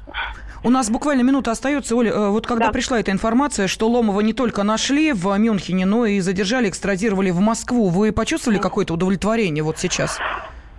У 0.63 0.69
нас 0.69 0.91
буквально 0.91 1.21
минута 1.23 1.51
остается, 1.51 1.95
Оля. 1.95 2.11
э, 2.11 2.29
Вот 2.29 2.45
когда 2.45 2.67
Да. 2.67 2.71
пришла 2.71 2.99
эта 2.99 3.11
информация, 3.11 3.67
что 3.67 3.87
Ломова 3.89 4.21
не 4.21 4.33
только 4.33 4.61
нашли 4.61 5.11
в 5.11 5.35
Мюнхене, 5.37 5.85
но 5.87 6.05
и 6.05 6.19
задержали, 6.19 6.69
экстрадировали 6.69 7.31
в 7.31 7.39
Москву, 7.39 7.89
вы 7.89 8.11
почувствовали 8.11 8.59
какое-то 8.59 8.93
удовлетворение 8.93 9.63
вот 9.63 9.79
сейчас? 9.79 10.19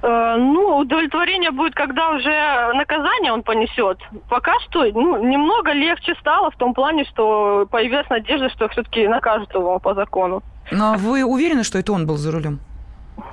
Э, 0.02 0.36
Ну, 0.36 0.78
удовлетворение 0.78 1.50
будет, 1.50 1.74
когда 1.74 2.10
уже 2.10 2.72
наказание 2.74 3.32
он 3.32 3.42
понесет. 3.42 3.98
Пока 4.28 4.58
что, 4.60 4.84
ну, 4.84 5.22
немного 5.22 5.72
легче 5.72 6.14
стало 6.20 6.50
в 6.50 6.56
том 6.56 6.74
плане, 6.74 7.04
что 7.04 7.66
появилась 7.70 8.08
надежда, 8.10 8.50
что 8.50 8.68
все-таки 8.68 9.06
накажут 9.06 9.54
его 9.54 9.78
по 9.78 9.94
закону. 9.94 10.42
Но 10.70 10.94
вы 10.98 11.24
уверены, 11.24 11.62
что 11.64 11.78
это 11.78 11.92
он 11.92 12.06
был 12.06 12.16
за 12.16 12.32
рулем? 12.32 12.58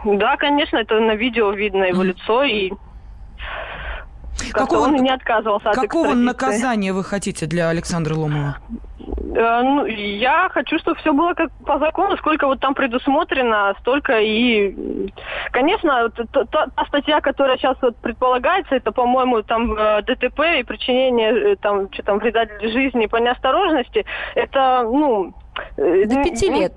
Да, 0.06 0.38
конечно, 0.38 0.78
это 0.78 1.00
на 1.00 1.16
видео 1.16 1.52
видно 1.52 1.86
его 1.86 2.04
лицо, 2.04 2.44
и 2.44 2.72
как-то 4.46 4.60
Какого- 4.76 4.88
он 4.88 4.96
не 4.96 5.10
отказывался 5.14 5.70
от 5.70 5.76
Какого 5.76 6.14
наказания 6.14 6.94
вы 6.94 7.04
хотите 7.04 7.46
для 7.46 7.70
Александра 7.70 8.16
Ломова? 8.16 8.58
Э, 9.36 9.62
ну, 9.64 9.86
я 9.86 10.50
хочу, 10.52 10.80
чтобы 10.80 10.96
все 11.00 11.14
было 11.14 11.34
как 11.34 11.52
по 11.66 11.78
закону, 11.80 12.18
сколько 12.18 12.48
вот 12.48 12.60
там 12.60 12.74
предусмотрено, 12.74 13.74
столько 13.80 14.20
и, 14.20 14.74
конечно, 15.52 16.10
та, 16.10 16.44
та- 16.46 16.68
та 16.76 16.86
статья, 16.86 17.22
которая 17.22 17.58
сейчас 17.58 17.78
вот 17.82 17.96
предполагается, 17.98 18.76
это, 18.76 18.92
по-моему, 18.92 19.42
там 19.44 19.74
э, 19.74 20.02
ДТП 20.02 20.40
и 20.60 20.64
причинение 20.64 21.54
э, 21.54 21.56
там 21.56 21.88
что 21.94 22.04
там 22.04 22.20
вреда 22.20 22.46
для 22.46 22.70
жизни 22.70 23.06
по 23.08 23.18
неосторожности, 23.18 24.06
это, 24.36 24.84
ну, 24.84 25.34
До 25.78 26.24
пяти 26.24 26.50
лет 26.50 26.74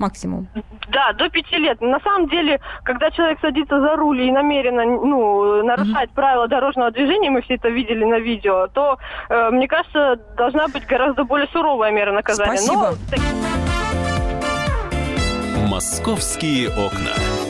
максимум. 0.00 0.48
да, 0.88 1.12
до 1.12 1.28
пяти 1.28 1.56
лет. 1.56 1.80
На 1.80 2.00
самом 2.00 2.28
деле, 2.28 2.60
когда 2.84 3.10
человек 3.10 3.38
садится 3.40 3.80
за 3.80 3.96
руль 3.96 4.22
и 4.22 4.30
намеренно 4.30 4.84
ну, 4.84 5.62
нарушает 5.62 6.10
правила 6.10 6.48
дорожного 6.48 6.90
движения, 6.90 7.30
мы 7.30 7.42
все 7.42 7.54
это 7.54 7.68
видели 7.68 8.04
на 8.04 8.18
видео, 8.18 8.66
то, 8.68 8.98
э, 9.28 9.50
мне 9.50 9.68
кажется, 9.68 10.16
должна 10.36 10.68
быть 10.68 10.86
гораздо 10.86 11.24
более 11.24 11.48
суровая 11.48 11.92
мера 11.92 12.12
наказания. 12.12 12.56
Спасибо. 12.56 12.94
Но 15.56 15.68
Московские 15.68 16.68
окна. 16.70 17.49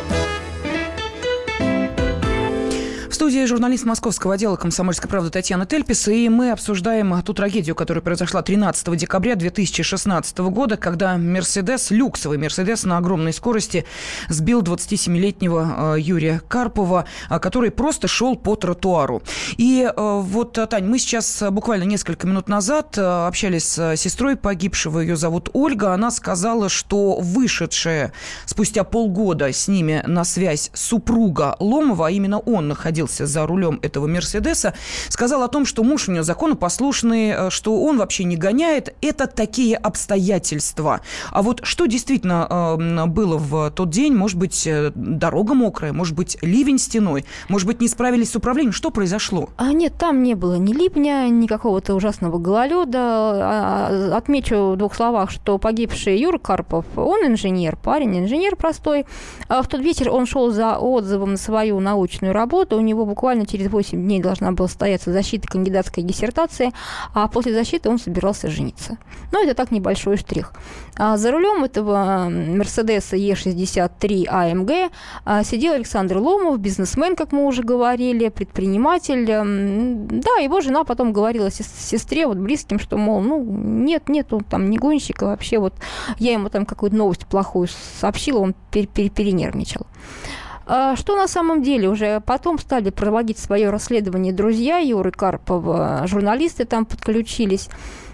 Студии 3.21 3.45
журналист 3.45 3.85
московского 3.85 4.33
отдела 4.33 4.55
«Комсомольской 4.55 5.07
правды» 5.07 5.29
Татьяна 5.29 5.67
Тельпис, 5.67 6.07
и 6.07 6.27
мы 6.27 6.49
обсуждаем 6.49 7.21
ту 7.21 7.35
трагедию, 7.35 7.75
которая 7.75 8.01
произошла 8.01 8.41
13 8.41 8.97
декабря 8.97 9.35
2016 9.35 10.39
года, 10.39 10.75
когда 10.75 11.15
«Мерседес», 11.17 11.91
люксовый 11.91 12.39
«Мерседес» 12.39 12.83
на 12.83 12.97
огромной 12.97 13.31
скорости 13.31 13.85
сбил 14.27 14.63
27-летнего 14.63 15.97
э, 15.97 15.99
Юрия 15.99 16.41
Карпова, 16.47 17.05
э, 17.29 17.37
который 17.37 17.69
просто 17.69 18.07
шел 18.07 18.35
по 18.35 18.55
тротуару. 18.55 19.21
И 19.55 19.83
э, 19.83 19.93
вот, 19.95 20.53
Тань, 20.53 20.85
мы 20.85 20.97
сейчас 20.97 21.43
буквально 21.51 21.83
несколько 21.83 22.25
минут 22.25 22.49
назад 22.49 22.97
общались 22.97 23.65
с 23.65 23.97
сестрой 23.97 24.35
погибшего, 24.35 24.99
ее 24.99 25.15
зовут 25.15 25.51
Ольга, 25.53 25.93
она 25.93 26.09
сказала, 26.09 26.69
что 26.69 27.19
вышедшая 27.19 28.13
спустя 28.47 28.83
полгода 28.83 29.53
с 29.53 29.67
ними 29.67 30.01
на 30.07 30.23
связь 30.23 30.71
супруга 30.73 31.55
Ломова, 31.59 32.07
а 32.07 32.09
именно 32.09 32.39
он 32.39 32.67
находился 32.67 33.10
за 33.17 33.45
рулем 33.45 33.79
этого 33.81 34.07
Мерседеса, 34.07 34.73
сказал 35.09 35.43
о 35.43 35.47
том, 35.47 35.65
что 35.65 35.83
муж 35.83 36.07
у 36.07 36.11
нее 36.11 36.23
законопослушный, 36.23 37.29
э, 37.29 37.49
что 37.49 37.81
он 37.83 37.97
вообще 37.97 38.23
не 38.23 38.37
гоняет. 38.37 38.93
Это 39.01 39.27
такие 39.27 39.77
обстоятельства. 39.77 41.01
А 41.31 41.41
вот 41.41 41.61
что 41.63 41.85
действительно 41.85 42.77
э, 42.79 43.05
было 43.07 43.37
в 43.37 43.71
тот 43.71 43.89
день? 43.89 44.15
Может 44.15 44.37
быть, 44.37 44.65
э, 44.67 44.91
дорога 44.95 45.53
мокрая, 45.53 45.93
может 45.93 46.15
быть, 46.15 46.37
ливень 46.41 46.79
стеной, 46.79 47.25
может 47.49 47.67
быть, 47.67 47.81
не 47.81 47.87
справились 47.87 48.31
с 48.31 48.35
управлением. 48.35 48.73
Что 48.73 48.91
произошло? 48.91 49.49
А 49.57 49.73
нет, 49.73 49.93
там 49.97 50.23
не 50.23 50.35
было 50.35 50.55
ни 50.55 50.73
ливня, 50.73 51.27
ни 51.29 51.47
какого-то 51.47 51.95
ужасного 51.95 52.37
гололеда. 52.37 52.99
А, 52.99 54.17
Отмечу 54.17 54.71
в 54.71 54.77
двух 54.77 54.95
словах, 54.95 55.31
что 55.31 55.57
погибший 55.57 56.19
Юра 56.19 56.37
Карпов, 56.37 56.85
он 56.95 57.25
инженер, 57.25 57.77
парень, 57.77 58.19
инженер 58.19 58.55
простой. 58.55 59.05
А 59.47 59.61
В 59.61 59.67
тот 59.67 59.81
вечер 59.81 60.09
он 60.09 60.25
шел 60.25 60.51
за 60.51 60.77
отзывом 60.77 61.31
на 61.31 61.37
свою 61.37 61.79
научную 61.79 62.33
работу. 62.33 62.77
У 62.77 62.81
него 62.81 62.90
буквально 62.93 63.45
через 63.45 63.69
8 63.71 64.01
дней 64.01 64.21
должна 64.21 64.51
была 64.51 64.67
состояться 64.67 65.11
защита 65.11 65.47
кандидатской 65.47 66.03
диссертации, 66.03 66.71
а 67.13 67.27
после 67.27 67.53
защиты 67.53 67.89
он 67.89 67.99
собирался 67.99 68.49
жениться. 68.49 68.97
Но 69.31 69.41
это 69.41 69.53
так 69.53 69.71
небольшой 69.71 70.17
штрих. 70.17 70.53
А 70.97 71.17
За 71.17 71.31
рулем 71.31 71.63
этого 71.63 72.27
Мерседеса 72.29 73.15
Е63 73.15 74.27
АМГ 74.27 74.91
а, 75.25 75.43
сидел 75.43 75.73
Александр 75.73 76.17
Ломов, 76.17 76.59
бизнесмен, 76.59 77.15
как 77.15 77.31
мы 77.31 77.45
уже 77.45 77.63
говорили, 77.63 78.29
предприниматель. 78.29 79.25
Да, 79.25 80.41
его 80.41 80.61
жена 80.61 80.83
потом 80.83 81.13
говорила 81.13 81.49
сес- 81.49 81.71
сестре, 81.79 82.27
вот 82.27 82.37
близким, 82.37 82.79
что, 82.79 82.97
мол, 82.97 83.21
ну, 83.21 83.43
нет, 83.43 84.09
нет, 84.09 84.33
он 84.33 84.41
там 84.41 84.69
не 84.69 84.77
гонщик, 84.77 85.23
а 85.23 85.27
вообще 85.27 85.59
вот 85.59 85.73
я 86.19 86.33
ему 86.33 86.49
там 86.49 86.65
какую-то 86.65 86.95
новость 86.95 87.25
плохую 87.25 87.67
сообщила, 87.99 88.39
он 88.39 88.53
пер- 88.71 88.87
пер- 88.87 89.09
перенервничал. 89.09 89.85
А 89.85 90.40
Что 90.65 91.15
на 91.15 91.27
самом 91.27 91.63
деле 91.63 91.89
уже 91.89 92.21
потом 92.21 92.59
стали 92.59 92.91
проводить 92.91 93.39
свое 93.39 93.69
расследование 93.69 94.31
друзья 94.31 94.77
Юры 94.77 95.11
Карпова, 95.11 96.03
журналисты 96.05 96.65
там 96.65 96.85
подключились. 96.85 97.67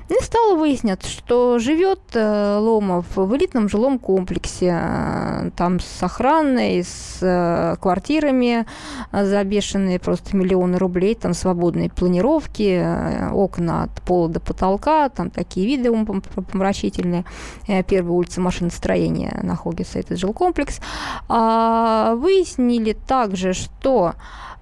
И 0.10 0.13
стало 0.24 0.56
выясняться, 0.56 1.10
что 1.10 1.60
живет 1.60 2.00
э, 2.13 2.58
Ломов 2.60 3.06
в 3.15 3.36
элитном 3.36 3.67
жилом 3.67 4.00
комплексе, 4.00 4.80
э, 4.82 5.52
там 5.58 5.82
с 5.82 6.02
охраной, 6.02 6.84
с 6.84 7.20
э, 7.22 7.76
квартирами 7.82 8.65
за 9.12 9.43
бешеные 9.43 10.00
просто 10.00 10.38
миллионы 10.38 10.78
рублей, 10.78 11.13
там 11.13 11.34
свободные 11.34 11.89
планировки, 11.89 13.32
окна 13.34 13.84
от 13.84 14.02
пола 14.02 14.30
до 14.30 14.39
потолка, 14.39 15.10
там 15.10 15.30
такие 15.30 15.67
виды 15.67 15.91
умопомрачительные. 15.91 17.26
Э, 17.67 17.84
Первая 17.84 18.13
улица 18.13 18.39
машиностроения 18.39 19.38
находится 19.43 20.00
этот 20.00 20.20
жилкомплекс. 20.20 20.80
А, 21.28 22.15
Выяснили 22.15 22.93
также, 22.93 23.52
что 23.52 24.13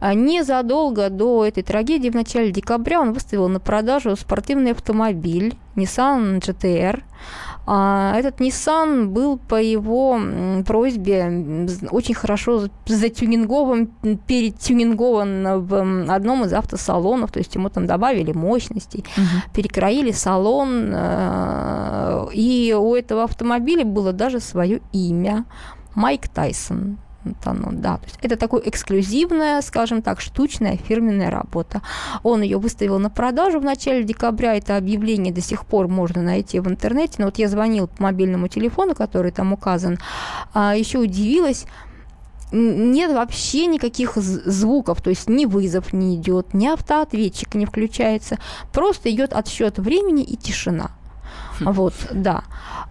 Незадолго 0.01 1.09
до 1.09 1.45
этой 1.45 1.63
трагедии, 1.63 2.09
в 2.09 2.15
начале 2.15 2.51
декабря, 2.51 3.01
он 3.01 3.13
выставил 3.13 3.47
на 3.47 3.59
продажу 3.59 4.15
спортивный 4.15 4.71
автомобиль 4.71 5.57
Nissan 5.75 6.39
GTR. 6.39 7.01
А, 7.67 8.13
Этот 8.15 8.39
Nissan 8.41 9.05
был 9.05 9.37
по 9.39 9.59
его 9.59 10.19
просьбе 10.67 11.67
очень 11.89 12.13
хорошо 12.13 12.67
затюнингован, 12.85 13.87
перетюнингован 14.27 15.65
в 15.65 16.11
одном 16.11 16.45
из 16.45 16.53
автосалонов, 16.53 17.31
то 17.31 17.39
есть 17.39 17.55
ему 17.55 17.69
там 17.69 17.87
добавили 17.87 18.33
мощностей, 18.33 19.03
перекроили 19.53 20.11
салон, 20.11 20.91
э, 20.93 22.27
и 22.33 22.75
у 22.77 22.93
этого 22.93 23.23
автомобиля 23.23 23.83
было 23.83 24.13
даже 24.13 24.39
свое 24.39 24.81
имя 24.91 25.45
Майк 25.95 26.27
Тайсон. 26.27 26.97
Вот 27.25 27.35
оно, 27.45 27.69
да. 27.71 27.97
То 27.97 28.05
есть 28.05 28.19
это 28.21 28.37
такая 28.37 28.61
эксклюзивная, 28.61 29.61
скажем 29.61 30.01
так, 30.01 30.21
штучная 30.21 30.77
фирменная 30.77 31.31
работа. 31.31 31.81
Он 32.23 32.41
ее 32.43 32.59
выставил 32.59 32.99
на 32.99 33.09
продажу 33.09 33.59
в 33.59 33.63
начале 33.63 34.03
декабря. 34.03 34.55
Это 34.55 34.77
объявление 34.77 35.33
до 35.33 35.41
сих 35.41 35.65
пор 35.65 35.87
можно 35.87 36.21
найти 36.21 36.59
в 36.59 36.67
интернете. 36.67 37.15
Но 37.17 37.25
вот 37.25 37.39
я 37.39 37.49
звонил 37.49 37.87
по 37.87 38.03
мобильному 38.03 38.47
телефону, 38.47 38.95
который 38.95 39.31
там 39.31 39.53
указан, 39.53 39.97
а 40.53 40.75
еще 40.75 40.99
удивилась, 40.99 41.65
нет 42.51 43.11
вообще 43.11 43.65
никаких 43.65 44.15
звуков, 44.17 45.01
то 45.01 45.09
есть 45.09 45.27
ни 45.27 45.45
вызов 45.45 45.93
не 45.93 46.15
идет, 46.15 46.53
ни 46.53 46.67
автоответчик 46.67 47.55
не 47.55 47.65
включается, 47.65 48.37
просто 48.71 49.09
идет 49.11 49.33
отсчет 49.33 49.79
времени 49.79 50.23
и 50.23 50.37
тишина. 50.37 50.91
Вот, 51.59 51.93
да. 52.11 52.43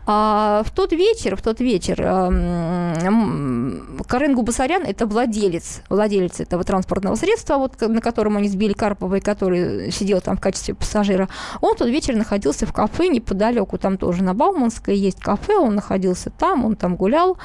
А 0.07 0.62
в 0.66 0.70
тот 0.70 0.92
вечер, 0.92 1.37
в 1.37 1.42
тот 1.42 1.61
вечер 1.61 2.00
эм, 2.00 4.03
Карен 4.07 4.35
Губасарян– 4.35 4.83
это 4.87 5.07
владелец, 5.07 5.81
владелец 5.88 6.40
этого 6.40 6.62
транспортного 6.62 7.14
средства, 7.14 7.57
вот, 7.57 7.81
на 7.81 8.00
котором 8.03 8.37
они 8.37 8.48
сбили 8.48 8.74
Карпова, 8.74 9.16
и 9.16 9.20
который 9.20 9.90
сидел 9.90 10.20
там 10.20 10.37
в 10.37 10.40
качестве 10.40 10.74
пассажира. 10.74 11.29
Он 11.62 11.74
в 11.74 11.79
тот 11.79 11.88
вечер 11.88 12.16
находился 12.16 12.66
в 12.66 12.72
кафе 12.72 13.09
неподалеку, 13.09 13.79
там 13.79 13.96
тоже 13.96 14.22
на 14.22 14.35
Бауманской 14.35 14.96
есть 14.96 15.20
кафе, 15.20 15.57
он 15.57 15.74
находился 15.74 16.31
там, 16.31 16.66
он 16.66 16.77
там 16.77 16.96
гулял. 16.96 17.38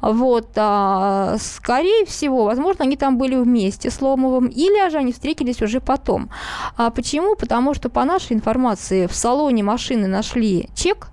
Вот. 0.00 0.48
А, 0.56 1.36
скорее 1.38 2.06
всего, 2.06 2.44
возможно, 2.44 2.84
они 2.84 2.96
там 2.96 3.18
были 3.18 3.36
вместе 3.36 3.90
с 3.90 4.00
Ломовым, 4.00 4.46
или 4.46 4.90
же 4.90 4.98
они 4.98 5.12
встретились 5.12 5.62
уже 5.62 5.80
потом. 5.80 6.28
А 6.76 6.90
почему? 6.90 7.36
Потому 7.36 7.74
что 7.74 7.88
по 7.88 8.04
нашей 8.04 8.32
информации 8.32 9.06
в 9.06 9.14
салоне 9.14 9.62
машины 9.62 10.08
нашли 10.08 10.59
чек 10.74 11.08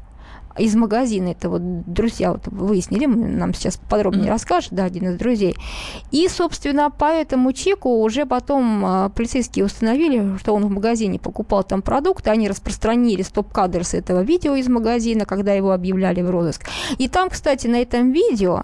из 0.58 0.76
магазина. 0.76 1.30
Это 1.30 1.50
вот 1.50 1.62
друзья 1.92 2.32
вот 2.32 2.48
выяснили, 2.48 3.06
нам 3.06 3.54
сейчас 3.54 3.78
подробнее 3.90 4.28
mm. 4.28 4.32
расскажет, 4.32 4.74
да, 4.74 4.86
один 4.86 5.10
из 5.10 5.18
друзей. 5.18 5.56
И, 6.12 6.28
собственно, 6.28 6.90
по 6.90 7.06
этому 7.06 7.54
чеку 7.54 8.02
уже 8.02 8.26
потом 8.26 8.86
а, 8.86 9.10
полицейские 9.10 9.66
установили, 9.66 10.38
что 10.38 10.54
он 10.54 10.66
в 10.66 10.70
магазине 10.70 11.20
покупал 11.20 11.64
там 11.64 11.82
продукты, 11.82 12.30
они 12.30 12.48
распространили 12.48 13.22
стоп-кадр 13.22 13.84
с 13.84 13.94
этого 13.94 14.22
видео 14.22 14.56
из 14.56 14.68
магазина, 14.68 15.26
когда 15.26 15.54
его 15.54 15.72
объявляли 15.72 16.22
в 16.22 16.30
розыск. 16.30 16.64
И 16.98 17.08
там, 17.08 17.30
кстати, 17.30 17.68
на 17.68 17.82
этом 17.82 18.12
видео 18.12 18.64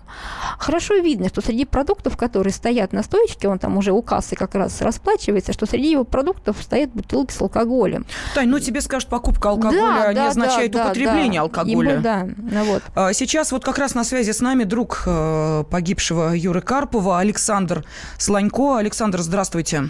хорошо 0.58 0.96
видно, 0.96 1.30
что 1.30 1.42
среди 1.42 1.66
продуктов, 1.66 2.18
которые 2.18 2.54
стоят 2.54 2.94
на 2.94 3.04
стоечке, 3.04 3.48
он 3.48 3.60
там 3.60 3.78
уже 3.78 3.92
у 3.92 4.02
кассы 4.02 4.36
как 4.36 4.56
раз 4.56 4.82
расплачивается, 4.82 5.54
что 5.54 5.66
среди 5.66 5.92
его 5.92 6.04
продуктов 6.04 6.58
стоят 6.62 6.92
бутылки 6.92 7.32
с 7.32 7.42
алкоголем. 7.42 8.06
Тань, 8.36 8.50
ну 8.50 8.60
тебе 8.60 8.82
скажут, 8.82 9.10
покупка 9.10 9.50
алкоголя 9.50 9.74
да, 9.74 10.10
не 10.10 10.16
да, 10.16 10.28
означает 10.30 10.72
да, 10.72 10.86
употребление 10.86 11.40
да. 11.40 11.42
алкоголя. 11.42 11.83
Юля. 11.84 12.00
Да, 12.00 12.28
ну 12.38 12.64
вот. 12.66 12.84
А, 12.96 13.14
сейчас 13.14 13.52
вот 13.52 13.64
как 13.64 13.78
раз 13.78 13.96
на 13.96 14.04
связи 14.04 14.32
с 14.32 14.42
нами 14.42 14.64
друг 14.64 15.04
э, 15.06 15.64
погибшего 15.70 16.34
Юры 16.34 16.62
Карпова, 16.62 17.20
Александр 17.20 17.84
Слонько. 18.18 18.78
Александр, 18.78 19.20
здравствуйте. 19.22 19.90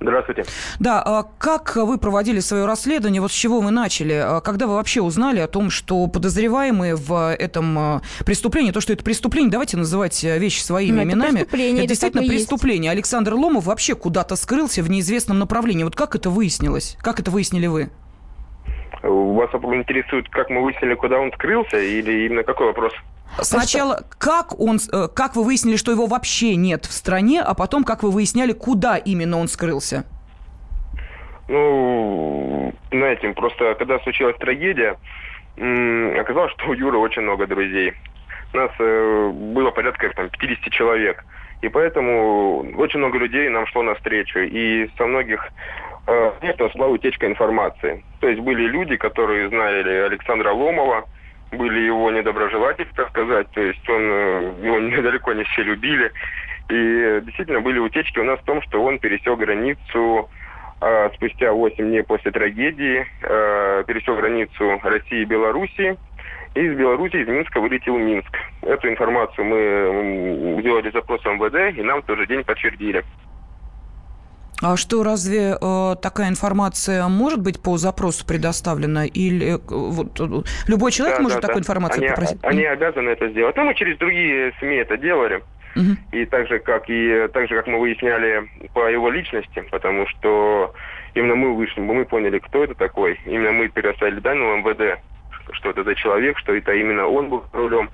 Здравствуйте. 0.00 0.44
Да, 0.78 1.02
а 1.04 1.24
как 1.38 1.74
вы 1.74 1.98
проводили 1.98 2.38
свое 2.38 2.66
расследование? 2.66 3.20
Вот 3.20 3.32
с 3.32 3.34
чего 3.34 3.60
вы 3.60 3.70
начали? 3.70 4.12
А 4.12 4.40
когда 4.40 4.68
вы 4.68 4.74
вообще 4.74 5.00
узнали 5.00 5.40
о 5.40 5.48
том, 5.48 5.70
что 5.70 6.06
подозреваемые 6.06 6.94
в 6.94 7.34
этом 7.34 7.96
э, 7.96 8.00
преступлении, 8.24 8.70
то, 8.70 8.80
что 8.80 8.92
это 8.92 9.02
преступление, 9.02 9.50
давайте 9.50 9.76
называть 9.76 10.22
э, 10.22 10.38
вещи 10.38 10.60
своими 10.60 10.98
ну, 10.98 11.02
именами. 11.02 11.40
Это, 11.40 11.56
это, 11.56 11.76
это 11.78 11.86
действительно 11.86 12.22
преступление. 12.26 12.90
Есть. 12.90 12.96
Александр 12.96 13.34
Ломов 13.34 13.64
вообще 13.64 13.96
куда-то 13.96 14.36
скрылся 14.36 14.82
в 14.82 14.90
неизвестном 14.90 15.40
направлении. 15.40 15.82
Вот 15.82 15.96
как 15.96 16.14
это 16.14 16.30
выяснилось? 16.30 16.96
Как 17.00 17.18
это 17.18 17.32
выяснили 17.32 17.66
вы? 17.66 17.90
Вас 19.02 19.50
интересует, 19.54 20.28
как 20.28 20.50
мы 20.50 20.62
выяснили, 20.62 20.94
куда 20.94 21.18
он 21.18 21.32
скрылся, 21.32 21.78
или 21.78 22.26
именно 22.26 22.42
какой 22.42 22.66
вопрос? 22.66 22.92
Сначала, 23.40 24.02
как, 24.18 24.58
он, 24.58 24.78
э, 24.92 25.08
как 25.14 25.36
вы 25.36 25.44
выяснили, 25.44 25.76
что 25.76 25.92
его 25.92 26.06
вообще 26.06 26.56
нет 26.56 26.86
в 26.86 26.92
стране, 26.92 27.40
а 27.40 27.54
потом, 27.54 27.84
как 27.84 28.02
вы 28.02 28.10
выясняли, 28.10 28.52
куда 28.52 28.96
именно 28.96 29.38
он 29.38 29.48
скрылся? 29.48 30.04
Ну, 31.48 32.74
знаете, 32.90 33.30
просто 33.30 33.74
когда 33.78 33.98
случилась 34.00 34.36
трагедия, 34.38 34.98
оказалось, 35.56 36.52
что 36.52 36.68
у 36.68 36.74
Юры 36.74 36.98
очень 36.98 37.22
много 37.22 37.46
друзей. 37.46 37.94
У 38.52 38.56
нас 38.56 38.70
э, 38.78 39.30
было 39.32 39.70
порядка 39.70 40.10
там, 40.14 40.30
50 40.30 40.72
человек. 40.72 41.24
И 41.60 41.68
поэтому 41.68 42.64
очень 42.76 42.98
много 42.98 43.18
людей 43.18 43.48
нам 43.48 43.66
шло 43.66 43.82
навстречу. 43.82 44.40
И 44.40 44.88
со 44.96 45.06
многих 45.06 45.48
э, 46.08 46.32
мест 46.42 46.72
шла 46.72 46.88
утечка 46.88 47.26
информации. 47.26 48.04
То 48.20 48.28
есть 48.28 48.40
были 48.40 48.66
люди, 48.66 48.96
которые 48.96 49.48
знали 49.48 49.88
Александра 50.06 50.52
Ломова, 50.52 51.04
были 51.52 51.80
его 51.80 52.10
недоброжелатели, 52.10 52.88
так 52.94 53.10
сказать. 53.10 53.50
То 53.52 53.60
есть 53.60 53.88
он, 53.88 54.02
э, 54.02 54.52
его 54.62 54.78
недалеко 54.80 55.32
не 55.32 55.44
все 55.44 55.62
любили. 55.62 56.10
И 56.70 57.20
действительно 57.24 57.60
были 57.60 57.78
утечки 57.78 58.18
у 58.18 58.24
нас 58.24 58.38
в 58.40 58.44
том, 58.44 58.60
что 58.62 58.82
он 58.82 58.98
пересек 58.98 59.38
границу 59.38 60.28
э, 60.80 61.10
спустя 61.14 61.52
8 61.52 61.76
дней 61.76 62.02
после 62.02 62.30
трагедии, 62.30 63.06
э, 63.22 63.84
пересек 63.86 64.16
границу 64.16 64.80
России 64.82 65.22
и 65.22 65.24
Белоруссии. 65.24 65.96
И 66.54 66.60
из 66.60 66.76
Беларуси, 66.76 67.16
из 67.16 67.28
Минска 67.28 67.60
вылетел 67.60 67.94
в 67.94 68.00
Минск. 68.00 68.34
Эту 68.62 68.88
информацию 68.88 69.44
мы 69.44 70.60
сделали 70.60 70.90
запрос 70.90 71.24
МВД, 71.24 71.78
и 71.78 71.82
нам 71.82 72.02
в 72.02 72.06
тот 72.06 72.18
же 72.18 72.26
день 72.26 72.42
подтвердили. 72.42 73.04
А 74.60 74.76
что, 74.76 75.04
разве 75.04 75.56
э, 75.60 75.94
такая 76.02 76.28
информация 76.28 77.06
может 77.06 77.40
быть 77.40 77.62
по 77.62 77.76
запросу 77.76 78.26
предоставлена? 78.26 79.06
Или 79.06 79.54
э, 79.54 79.58
вот, 79.68 80.18
э, 80.18 80.42
любой 80.66 80.90
человек 80.90 81.18
да, 81.18 81.22
может 81.22 81.40
да, 81.40 81.42
такую 81.42 81.62
да. 81.62 81.66
информацию 81.66 82.02
они, 82.02 82.08
попросить? 82.08 82.38
Они 82.42 82.64
обязаны 82.64 83.10
это 83.10 83.28
сделать. 83.28 83.56
Ну, 83.56 83.64
мы 83.64 83.74
через 83.74 83.98
другие 83.98 84.52
СМИ 84.58 84.76
это 84.76 84.96
делали. 84.96 85.42
Угу. 85.76 85.96
И 86.12 86.24
так 86.24 86.48
же, 86.48 86.58
как 86.58 86.84
и 86.88 87.28
так 87.32 87.48
же, 87.48 87.54
как 87.54 87.68
мы 87.68 87.78
выясняли 87.78 88.48
по 88.74 88.88
его 88.88 89.10
личности, 89.10 89.64
потому 89.70 90.08
что 90.08 90.74
именно 91.14 91.36
мы 91.36 91.54
вышли, 91.54 91.80
мы 91.80 92.04
поняли, 92.04 92.40
кто 92.40 92.64
это 92.64 92.74
такой. 92.74 93.20
Именно 93.26 93.52
мы 93.52 93.68
переоставили 93.68 94.18
данные 94.18 94.60
в 94.60 94.66
МВД, 94.66 95.00
что 95.52 95.70
это 95.70 95.84
за 95.84 95.94
человек, 95.94 96.36
что 96.38 96.52
это 96.54 96.72
именно 96.72 97.06
он 97.06 97.28
был 97.28 97.44
рулем 97.52 97.90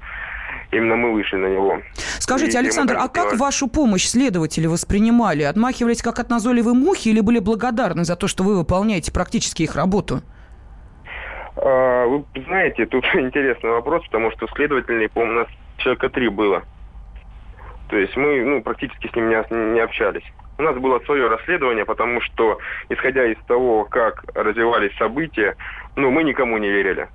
именно 0.70 0.96
мы 0.96 1.12
вышли 1.12 1.36
на 1.36 1.46
него. 1.46 1.80
Скажите, 2.18 2.58
и 2.58 2.60
Александр, 2.60 2.96
а 2.98 3.08
как 3.08 3.36
вашу 3.36 3.68
помощь 3.68 4.06
следователи 4.06 4.66
воспринимали? 4.66 5.42
Отмахивались 5.42 6.02
как 6.02 6.18
от 6.18 6.30
назойливой 6.30 6.74
мухи 6.74 7.08
или 7.08 7.20
были 7.20 7.38
благодарны 7.38 8.04
за 8.04 8.16
то, 8.16 8.28
что 8.28 8.44
вы 8.44 8.56
выполняете 8.56 9.12
практически 9.12 9.62
их 9.62 9.76
работу? 9.76 10.22
А, 11.56 12.06
вы 12.06 12.24
знаете, 12.46 12.86
тут 12.86 13.04
интересный 13.14 13.70
вопрос, 13.70 14.04
потому 14.06 14.30
что 14.32 14.46
следователей, 14.48 15.08
по-моему, 15.08 15.32
у 15.32 15.38
нас 15.40 15.48
человека 15.78 16.08
три 16.08 16.28
было. 16.28 16.62
То 17.88 17.96
есть 17.96 18.16
мы 18.16 18.44
ну, 18.44 18.62
практически 18.62 19.08
с 19.08 19.14
ним 19.14 19.28
не, 19.28 19.72
не 19.74 19.80
общались. 19.80 20.24
У 20.56 20.62
нас 20.62 20.76
было 20.76 21.00
свое 21.00 21.28
расследование, 21.28 21.84
потому 21.84 22.20
что, 22.20 22.58
исходя 22.88 23.26
из 23.26 23.36
того, 23.46 23.84
как 23.84 24.24
развивались 24.34 24.96
события, 24.96 25.56
ну, 25.96 26.10
мы 26.10 26.22
никому 26.22 26.58
не 26.58 26.70
верили. 26.70 27.08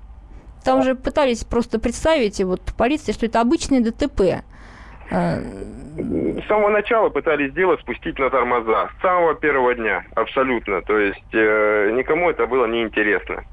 Там 0.64 0.82
же 0.82 0.94
пытались 0.94 1.44
просто 1.44 1.78
представить, 1.78 2.40
вот 2.42 2.60
полиция, 2.76 3.12
что 3.12 3.26
это 3.26 3.40
обычный 3.40 3.80
ДТП. 3.80 4.44
А, 5.10 5.38
с 5.96 6.46
самого 6.46 6.68
начала 6.68 7.08
пытались 7.08 7.50
сделать 7.50 7.80
спустить 7.80 8.18
на 8.18 8.30
тормоза. 8.30 8.90
С 8.98 9.02
самого 9.02 9.34
первого 9.34 9.74
дня, 9.74 10.04
абсолютно. 10.14 10.82
То 10.82 10.98
есть 10.98 11.34
э, 11.34 11.92
никому 11.94 12.30
это 12.30 12.46
было 12.46 12.66
неинтересно. 12.66 13.44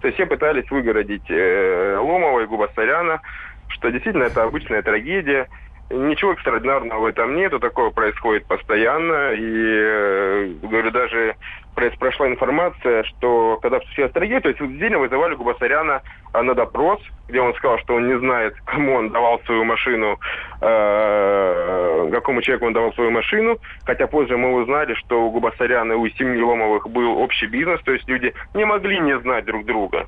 То 0.00 0.08
есть 0.08 0.16
все 0.16 0.26
пытались 0.26 0.70
выгородить 0.70 1.28
э, 1.28 1.96
Ломова 1.98 2.40
и 2.40 2.46
Губасаряна, 2.46 3.20
что 3.68 3.90
действительно 3.90 4.24
это 4.24 4.44
обычная 4.44 4.82
трагедия. 4.82 5.48
Ничего 5.90 6.32
экстраординарного 6.32 7.00
в 7.00 7.04
этом 7.04 7.36
нету, 7.36 7.58
такое 7.58 7.90
происходит 7.90 8.46
постоянно. 8.46 9.32
И, 9.32 9.42
э, 9.44 10.52
говорю, 10.62 10.90
даже 10.90 11.36
прошла 11.74 12.28
информация, 12.28 13.02
что 13.04 13.58
когда 13.62 13.80
случилась 13.80 14.12
трагедия, 14.12 14.40
то 14.40 14.48
есть 14.48 14.60
действительно 14.60 14.98
вызывали 14.98 15.34
Губасаряна 15.34 16.02
а, 16.32 16.42
на 16.42 16.54
допрос, 16.54 17.00
где 17.28 17.40
он 17.40 17.54
сказал, 17.54 17.78
что 17.78 17.94
он 17.94 18.08
не 18.08 18.18
знает, 18.18 18.54
кому 18.64 18.94
он 18.94 19.10
давал 19.10 19.40
свою 19.40 19.64
машину, 19.64 20.18
э, 20.60 22.08
какому 22.12 22.42
человеку 22.42 22.66
он 22.66 22.72
давал 22.72 22.92
свою 22.94 23.10
машину, 23.10 23.58
хотя 23.84 24.06
позже 24.06 24.36
мы 24.36 24.54
узнали, 24.54 24.94
что 24.94 25.22
у 25.22 25.30
Губасаряна 25.30 25.92
и 25.92 25.96
у 25.96 26.08
семьи 26.10 26.40
Ломовых 26.42 26.88
был 26.88 27.18
общий 27.18 27.46
бизнес, 27.46 27.80
то 27.82 27.92
есть 27.92 28.08
люди 28.08 28.32
не 28.54 28.64
могли 28.64 29.00
не 29.00 29.18
знать 29.20 29.44
друг 29.44 29.64
друга. 29.64 30.06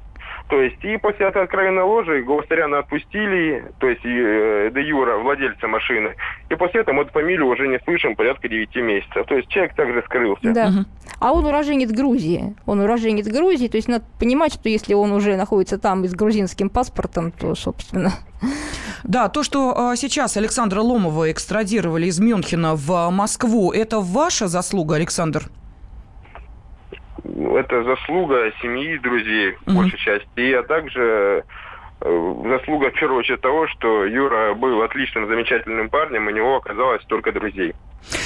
То 0.48 0.60
есть 0.60 0.84
и 0.84 0.98
после 0.98 1.26
этой 1.26 1.42
откровенной 1.42 1.82
ложи 1.82 2.22
Гувастаряна 2.22 2.80
отпустили, 2.80 3.64
то 3.80 3.88
есть 3.88 4.04
э, 4.04 4.70
де 4.74 4.82
Юра, 4.82 5.16
владельца 5.16 5.66
машины. 5.74 6.14
И 6.50 6.54
после 6.54 6.80
этого 6.80 6.96
мы 6.96 7.02
эту 7.02 7.12
фамилию 7.12 7.46
уже 7.46 7.66
не 7.68 7.78
слышим 7.80 8.16
порядка 8.16 8.48
9 8.48 8.76
месяцев. 8.76 9.26
То 9.26 9.37
есть 9.37 9.48
человек 9.48 9.74
также 9.74 10.02
скрылся. 10.02 10.52
Да. 10.52 10.70
А 11.20 11.32
он 11.32 11.44
уроженец 11.44 11.90
Грузии. 11.90 12.54
Он 12.66 12.80
уроженец 12.80 13.26
Грузии, 13.26 13.68
то 13.68 13.76
есть 13.76 13.88
надо 13.88 14.04
понимать, 14.18 14.54
что 14.54 14.68
если 14.68 14.94
он 14.94 15.12
уже 15.12 15.37
находится 15.37 15.78
там 15.78 16.04
и 16.04 16.08
с 16.08 16.14
грузинским 16.14 16.70
паспортом, 16.70 17.32
то, 17.32 17.54
собственно... 17.54 18.12
Да, 19.02 19.28
то, 19.28 19.42
что 19.42 19.74
а, 19.76 19.96
сейчас 19.96 20.37
Александра 20.38 20.80
Ломова 20.80 21.30
экстрадировали 21.30 22.06
из 22.06 22.20
Мюнхена 22.20 22.74
в 22.74 23.10
Москву, 23.10 23.70
это 23.70 24.00
ваша 24.00 24.48
заслуга, 24.48 24.94
Александр? 24.96 25.50
это 27.24 27.82
заслуга 27.84 28.52
семьи, 28.60 28.98
друзей, 28.98 29.56
в 29.66 29.74
большей 29.74 29.98
части. 29.98 30.28
И 30.37 30.52
а 30.52 30.62
также 30.62 31.44
заслуга 32.00 32.90
в 32.90 32.94
первую 32.94 33.20
очередь 33.20 33.40
того, 33.40 33.66
что 33.68 34.04
Юра 34.04 34.54
был 34.54 34.83
отличным, 34.83 35.26
замечательным 35.26 35.88
парнем, 35.88 36.26
у 36.26 36.30
него 36.30 36.57
оказалось 36.57 37.02
столько 37.02 37.33
друзей. 37.33 37.74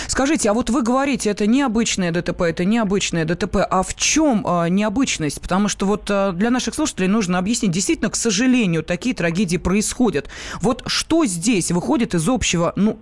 Скажите, 0.09 0.51
а 0.51 0.55
вот 0.55 0.71
вы 0.71 0.83
говорите, 0.83 1.31
это 1.31 1.47
необычное 1.47 2.11
ДТП, 2.11 2.43
это 2.43 2.65
необычное 2.65 3.25
ДТП. 3.25 3.59
А 3.71 3.83
в 3.83 3.95
чем 3.95 4.45
э, 4.45 4.69
необычность? 4.69 5.41
Потому 5.41 5.69
что 5.69 5.87
вот 5.87 6.11
э, 6.11 6.33
для 6.33 6.51
наших 6.51 6.75
слушателей 6.75 7.07
нужно 7.07 7.39
объяснить. 7.39 7.71
Действительно, 7.71 8.11
к 8.11 8.17
сожалению, 8.17 8.83
такие 8.83 9.15
трагедии 9.15 9.59
происходят. 9.59 10.29
Вот 10.61 10.83
что 10.87 11.25
здесь 11.27 11.71
выходит 11.71 12.15
из 12.15 12.29
общего, 12.29 12.73
ну, 12.75 12.99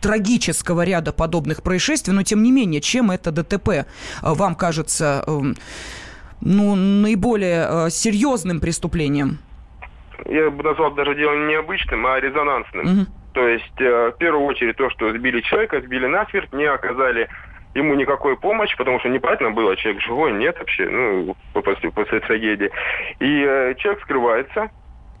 трагического 0.00 0.82
ряда 0.82 1.12
подобных 1.12 1.62
происшествий, 1.62 2.14
но 2.14 2.22
тем 2.22 2.42
не 2.42 2.52
менее, 2.52 2.80
чем 2.80 3.10
это 3.10 3.30
ДТП 3.32 3.68
э, 3.68 3.84
вам 4.22 4.54
кажется 4.54 5.24
э, 5.26 5.40
ну, 6.40 6.74
наиболее 6.74 7.66
э, 7.68 7.90
серьезным 7.90 8.60
преступлением? 8.60 9.38
Я 10.26 10.50
бы 10.50 10.62
назвал 10.62 10.92
даже 10.92 11.14
дело 11.14 11.34
не 11.34 11.52
необычным, 11.52 12.06
а 12.06 12.20
резонансным. 12.20 12.86
Угу. 12.86 13.06
То 13.34 13.48
есть, 13.48 13.80
э, 13.80 14.12
в 14.14 14.18
первую 14.18 14.44
очередь, 14.46 14.76
то, 14.76 14.90
что 14.90 15.10
сбили 15.10 15.40
человека, 15.40 15.80
сбили 15.80 16.06
насмерть, 16.06 16.52
не 16.52 16.64
оказали 16.64 17.28
ему 17.74 17.94
никакой 17.94 18.36
помощи, 18.36 18.76
потому 18.76 18.98
что 18.98 19.08
непонятно 19.08 19.52
было, 19.52 19.76
человек 19.76 20.02
живой, 20.02 20.32
нет 20.32 20.58
вообще, 20.58 20.88
ну, 20.88 21.36
после, 21.52 21.90
после 21.90 22.20
трагедии. 22.20 22.70
И 23.20 23.44
э, 23.46 23.74
человек 23.78 24.02
скрывается, 24.02 24.70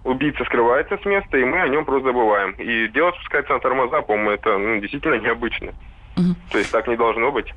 убийца 0.04 0.44
скрывается 0.44 0.98
с 0.98 1.04
места, 1.04 1.38
и 1.38 1.44
мы 1.44 1.60
о 1.60 1.68
нем 1.68 1.84
просто 1.84 2.08
забываем. 2.08 2.52
И 2.52 2.88
дело 2.88 3.12
спускается 3.12 3.52
на 3.52 3.60
тормоза, 3.60 4.02
по-моему, 4.02 4.30
это 4.30 4.58
ну, 4.58 4.80
действительно 4.80 5.14
необычно. 5.14 5.68
Угу. 6.16 6.34
То 6.52 6.58
есть 6.58 6.72
так 6.72 6.88
не 6.88 6.96
должно 6.96 7.30
быть. 7.30 7.52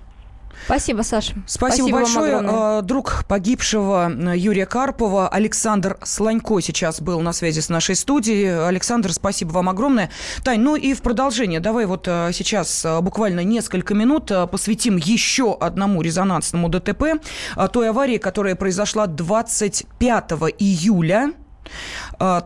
Спасибо, 0.66 1.02
Саша. 1.02 1.34
Спасибо, 1.46 1.88
Спасибо 1.88 1.98
большое. 1.98 2.42
А, 2.44 2.82
друг 2.82 3.26
погибшего 3.28 4.12
э, 4.12 4.38
Юрия 4.38 4.66
Карпова, 4.66 5.28
Александр 5.28 5.98
Слонько 6.04 6.60
сейчас 6.62 7.02
был 7.02 7.20
на 7.22 7.34
связи 7.34 7.60
с 7.60 7.70
нашей 7.70 7.96
студией. 7.96 8.68
Александр, 8.68 9.12
спасибо 9.14 9.52
вам 9.52 9.70
огромное. 9.70 10.10
Тань, 10.44 10.62
ну 10.62 10.76
и 10.76 10.94
в 10.94 11.02
продолжение, 11.02 11.60
давай 11.60 11.86
вот 11.86 12.08
э, 12.08 12.32
сейчас 12.34 12.86
э, 12.86 13.02
буквально 13.02 13.44
несколько 13.44 13.94
минут 13.94 14.32
посвятим 14.52 14.98
еще 14.98 15.54
одному 15.60 16.02
резонансному 16.02 16.70
ДТП, 16.70 17.22
той 17.72 17.90
аварии, 17.90 18.18
которая 18.18 18.56
произошла 18.56 19.08
25 19.08 20.32
июля 20.60 21.34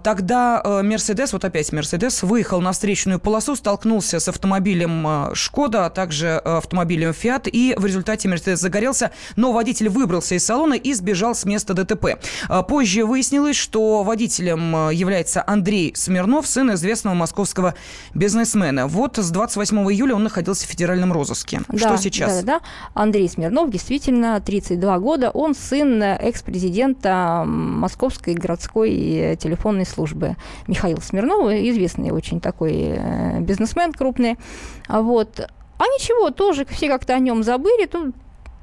тогда 0.02 0.62
э, 0.63 0.82
Мерседес, 0.82 1.34
вот 1.34 1.46
опять 1.46 1.72
Мерседес, 1.72 2.24
выехал 2.24 2.62
на 2.62 2.72
встречную 2.72 3.20
полосу, 3.20 3.56
столкнулся 3.56 4.20
с 4.20 4.28
автомобилем 4.28 5.06
э, 5.08 5.36
Шкода, 5.36 5.86
а 5.86 5.90
также 5.92 6.42
э, 6.44 6.58
автомобилем 6.58 7.13
Фиат, 7.13 7.48
и 7.48 7.76
в 7.78 7.86
результате 7.86 8.28
Мерседес 8.28 8.60
загорелся, 8.60 9.12
но 9.36 9.52
водитель 9.54 9.90
выбрался 9.90 10.34
из 10.34 10.46
салона 10.46 10.74
и 10.74 10.94
сбежал 10.94 11.36
с 11.36 11.46
места 11.46 11.76
ДТП. 11.76 12.20
А, 12.50 12.63
позже 12.63 13.06
выяснилось, 13.06 13.56
что 13.56 14.02
водителем 14.04 14.90
является 14.90 15.44
Андрей 15.46 15.94
Смирнов, 15.96 16.48
сын 16.48 16.74
известного 16.74 17.13
московского 17.13 17.76
бизнесмена. 18.16 18.88
Вот 18.88 19.18
с 19.18 19.30
28 19.30 19.78
июля 19.92 20.16
он 20.16 20.24
находился 20.24 20.66
в 20.66 20.70
федеральном 20.70 21.13
розыске. 21.13 21.62
Да, 21.68 21.78
что 21.78 21.98
сейчас? 21.98 22.44
Да, 22.44 22.60
да. 22.60 22.62
Андрей 22.96 23.30
Смирнов, 23.30 23.70
действительно, 23.70 24.42
32 24.42 25.00
года, 25.00 25.30
он 25.30 25.54
сын 25.54 26.02
экс-президента 26.02 27.44
Московской 27.46 28.34
городской 28.34 29.38
телефонной 29.40 29.67
службы 29.86 30.36
Михаила 30.68 31.00
Смирнова, 31.00 31.70
известный 31.70 32.12
очень 32.12 32.40
такой 32.40 32.96
э, 32.96 33.40
бизнесмен 33.42 33.94
крупный. 33.94 34.38
Вот. 34.88 35.40
А 35.40 35.84
ничего, 35.84 36.32
тоже 36.32 36.66
все 36.66 36.88
как-то 36.88 37.14
о 37.14 37.20
нем 37.20 37.44
забыли. 37.44 37.86
Тут 37.86 38.16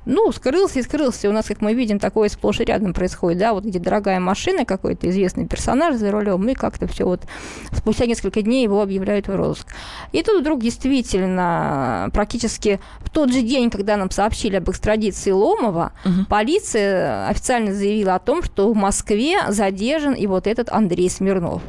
ну, 0.07 0.31
скрылся 0.33 0.81
и 0.81 0.83
скрылся. 0.83 1.29
У 1.29 1.33
нас, 1.33 1.47
как 1.47 1.61
мы 1.61 1.75
видим, 1.75 1.99
такое 1.99 2.29
сплошь 2.29 2.61
и 2.61 2.64
рядом 2.64 2.93
происходит, 2.93 3.38
да, 3.38 3.55
вот 3.55 3.64
где 3.64 3.79
дорогая 3.79 4.21
машина, 4.21 4.64
какой-то 4.64 5.09
известный 5.09 5.47
персонаж 5.47 5.97
за 5.97 6.11
рулем, 6.11 6.49
и 6.49 6.55
как-то 6.55 6.87
все 6.87 7.05
вот 7.05 7.23
спустя 7.73 8.07
несколько 8.07 8.43
дней 8.43 8.62
его 8.62 8.83
объявляют 8.83 9.29
в 9.29 9.35
розыск. 9.35 9.67
И 10.12 10.23
тут 10.23 10.40
вдруг 10.40 10.61
действительно 10.61 12.11
практически 12.12 12.81
в 13.01 13.11
тот 13.11 13.33
же 13.33 13.43
день, 13.43 13.71
когда 13.71 13.97
нам 13.97 14.11
сообщили 14.11 14.57
об 14.57 14.71
экстрадиции 14.71 15.31
Ломова, 15.31 15.93
угу. 16.05 16.27
полиция 16.29 17.29
официально 17.29 17.73
заявила 17.73 18.14
о 18.14 18.19
том, 18.19 18.43
что 18.43 18.73
в 18.73 18.77
Москве 18.77 19.40
задержан 19.49 20.14
и 20.14 20.27
вот 20.27 20.47
этот 20.47 20.71
Андрей 20.71 21.11
Смирнов. 21.11 21.62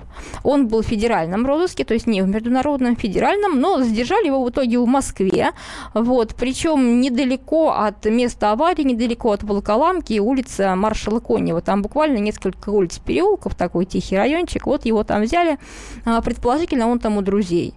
Он 0.44 0.68
был 0.68 0.82
в 0.82 0.86
федеральном 0.86 1.46
розыске, 1.46 1.86
то 1.86 1.94
есть 1.94 2.08
не 2.08 2.22
в 2.22 2.28
международном, 2.28 2.96
федеральном, 2.96 3.60
но 3.60 3.82
задержали 3.84 4.28
его 4.28 4.44
в 4.44 4.50
итоге 4.50 4.80
в 4.80 4.86
Москве, 4.86 5.52
вот, 5.94 6.36
причем 6.36 7.02
недалеко 7.02 7.72
от 7.72 8.06
места 8.06 8.25
место 8.26 8.52
аварии 8.52 8.82
недалеко 8.82 9.32
от 9.34 9.44
Волоколамки, 9.44 10.18
улица 10.18 10.76
Маршала 10.76 11.20
Конева. 11.20 11.62
Там 11.62 11.84
буквально 11.84 12.18
несколько 12.18 12.72
улиц 12.72 12.98
переулков, 12.98 13.54
такой 13.54 13.86
тихий 13.86 14.18
райончик. 14.18 14.66
Вот 14.66 14.86
его 14.86 15.04
там 15.04 15.22
взяли. 15.22 15.60
А, 16.06 16.20
предположительно, 16.22 16.88
он 16.88 16.98
там 16.98 17.18
у 17.18 17.22
друзей. 17.22 17.76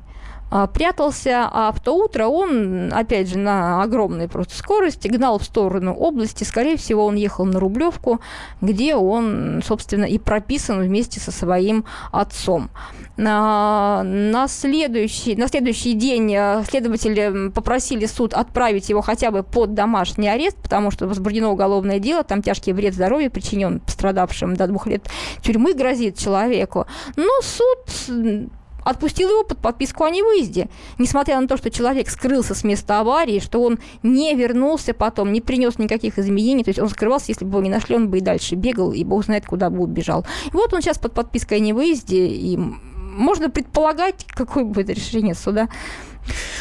А, 0.50 0.66
прятался, 0.66 1.48
а 1.50 1.72
в 1.72 1.80
то 1.80 1.92
утро 1.92 2.26
он, 2.26 2.90
опять 2.92 3.28
же, 3.28 3.38
на 3.38 3.82
огромной 3.82 4.28
просто 4.28 4.56
скорости 4.56 5.08
гнал 5.08 5.38
в 5.38 5.44
сторону 5.44 5.94
области. 5.94 6.44
Скорее 6.44 6.76
всего, 6.76 7.04
он 7.04 7.16
ехал 7.16 7.44
на 7.44 7.60
Рублевку, 7.60 8.20
где 8.60 8.94
он, 8.94 9.62
собственно, 9.64 10.04
и 10.04 10.18
прописан 10.18 10.80
вместе 10.80 11.20
со 11.20 11.32
своим 11.32 11.84
отцом. 12.12 12.70
На, 13.16 14.02
на, 14.04 14.48
следующий, 14.48 15.36
на 15.36 15.48
следующий 15.48 15.92
день 15.92 16.32
э, 16.34 16.62
следователи 16.68 17.50
попросили 17.50 18.06
суд 18.06 18.32
отправить 18.32 18.88
его 18.88 19.02
хотя 19.02 19.30
бы 19.30 19.42
под 19.42 19.74
домашний 19.74 20.28
арест, 20.28 20.56
потому 20.62 20.90
что 20.90 21.06
возбуждено 21.08 21.50
уголовное 21.50 21.98
дело, 21.98 22.22
там 22.22 22.42
тяжкий 22.42 22.72
вред 22.72 22.94
здоровью 22.94 23.30
причинен 23.30 23.80
пострадавшим 23.80 24.54
до 24.54 24.66
двух 24.68 24.86
лет 24.86 25.02
тюрьмы 25.42 25.74
грозит 25.74 26.16
человеку. 26.16 26.86
Но 27.16 27.28
суд 27.42 28.48
отпустил 28.88 29.28
его 29.28 29.44
под 29.44 29.58
подписку 29.58 30.04
о 30.04 30.10
невыезде. 30.10 30.68
Несмотря 30.98 31.40
на 31.40 31.46
то, 31.46 31.56
что 31.56 31.70
человек 31.70 32.08
скрылся 32.08 32.54
с 32.54 32.64
места 32.64 33.00
аварии, 33.00 33.38
что 33.38 33.62
он 33.62 33.78
не 34.02 34.34
вернулся 34.34 34.94
потом, 34.94 35.32
не 35.32 35.40
принес 35.40 35.78
никаких 35.78 36.18
изменений, 36.18 36.64
то 36.64 36.70
есть 36.70 36.80
он 36.80 36.88
скрывался, 36.88 37.26
если 37.28 37.44
бы 37.44 37.50
его 37.50 37.62
не 37.62 37.70
нашли, 37.70 37.96
он 37.96 38.08
бы 38.08 38.18
и 38.18 38.20
дальше 38.20 38.54
бегал, 38.54 38.92
и 38.92 39.04
бог 39.04 39.24
знает, 39.24 39.46
куда 39.46 39.68
бы 39.68 39.82
убежал. 39.82 40.24
И 40.46 40.52
вот 40.52 40.72
он 40.72 40.80
сейчас 40.80 40.98
под 40.98 41.12
подпиской 41.12 41.58
о 41.58 41.60
невыезде, 41.60 42.26
и 42.26 42.56
можно 42.56 43.50
предполагать, 43.50 44.24
какое 44.28 44.64
будет 44.64 44.88
решение 44.88 45.34
суда. 45.34 45.68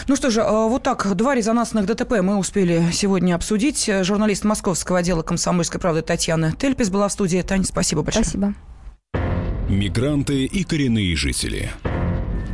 Ну 0.08 0.16
что 0.16 0.30
же, 0.30 0.42
а, 0.42 0.68
вот 0.68 0.84
так, 0.84 1.14
два 1.16 1.36
резонансных 1.36 1.86
ДТП 1.86 2.22
мы 2.22 2.38
успели 2.38 2.84
сегодня 2.92 3.36
обсудить. 3.36 3.90
Журналист 4.02 4.44
московского 4.44 5.00
отдела 5.00 5.24
«Комсомольской 5.24 5.80
правды» 5.80 6.02
Татьяна 6.02 6.54
Тельпис 6.54 6.90
была 6.90 7.08
в 7.08 7.12
студии. 7.12 7.42
Таня, 7.42 7.66
спасибо 7.66 8.02
большое. 8.02 8.24
Спасибо. 8.24 8.54
Мигранты 9.70 10.46
и 10.46 10.64
коренные 10.64 11.16
жители– 11.18 11.70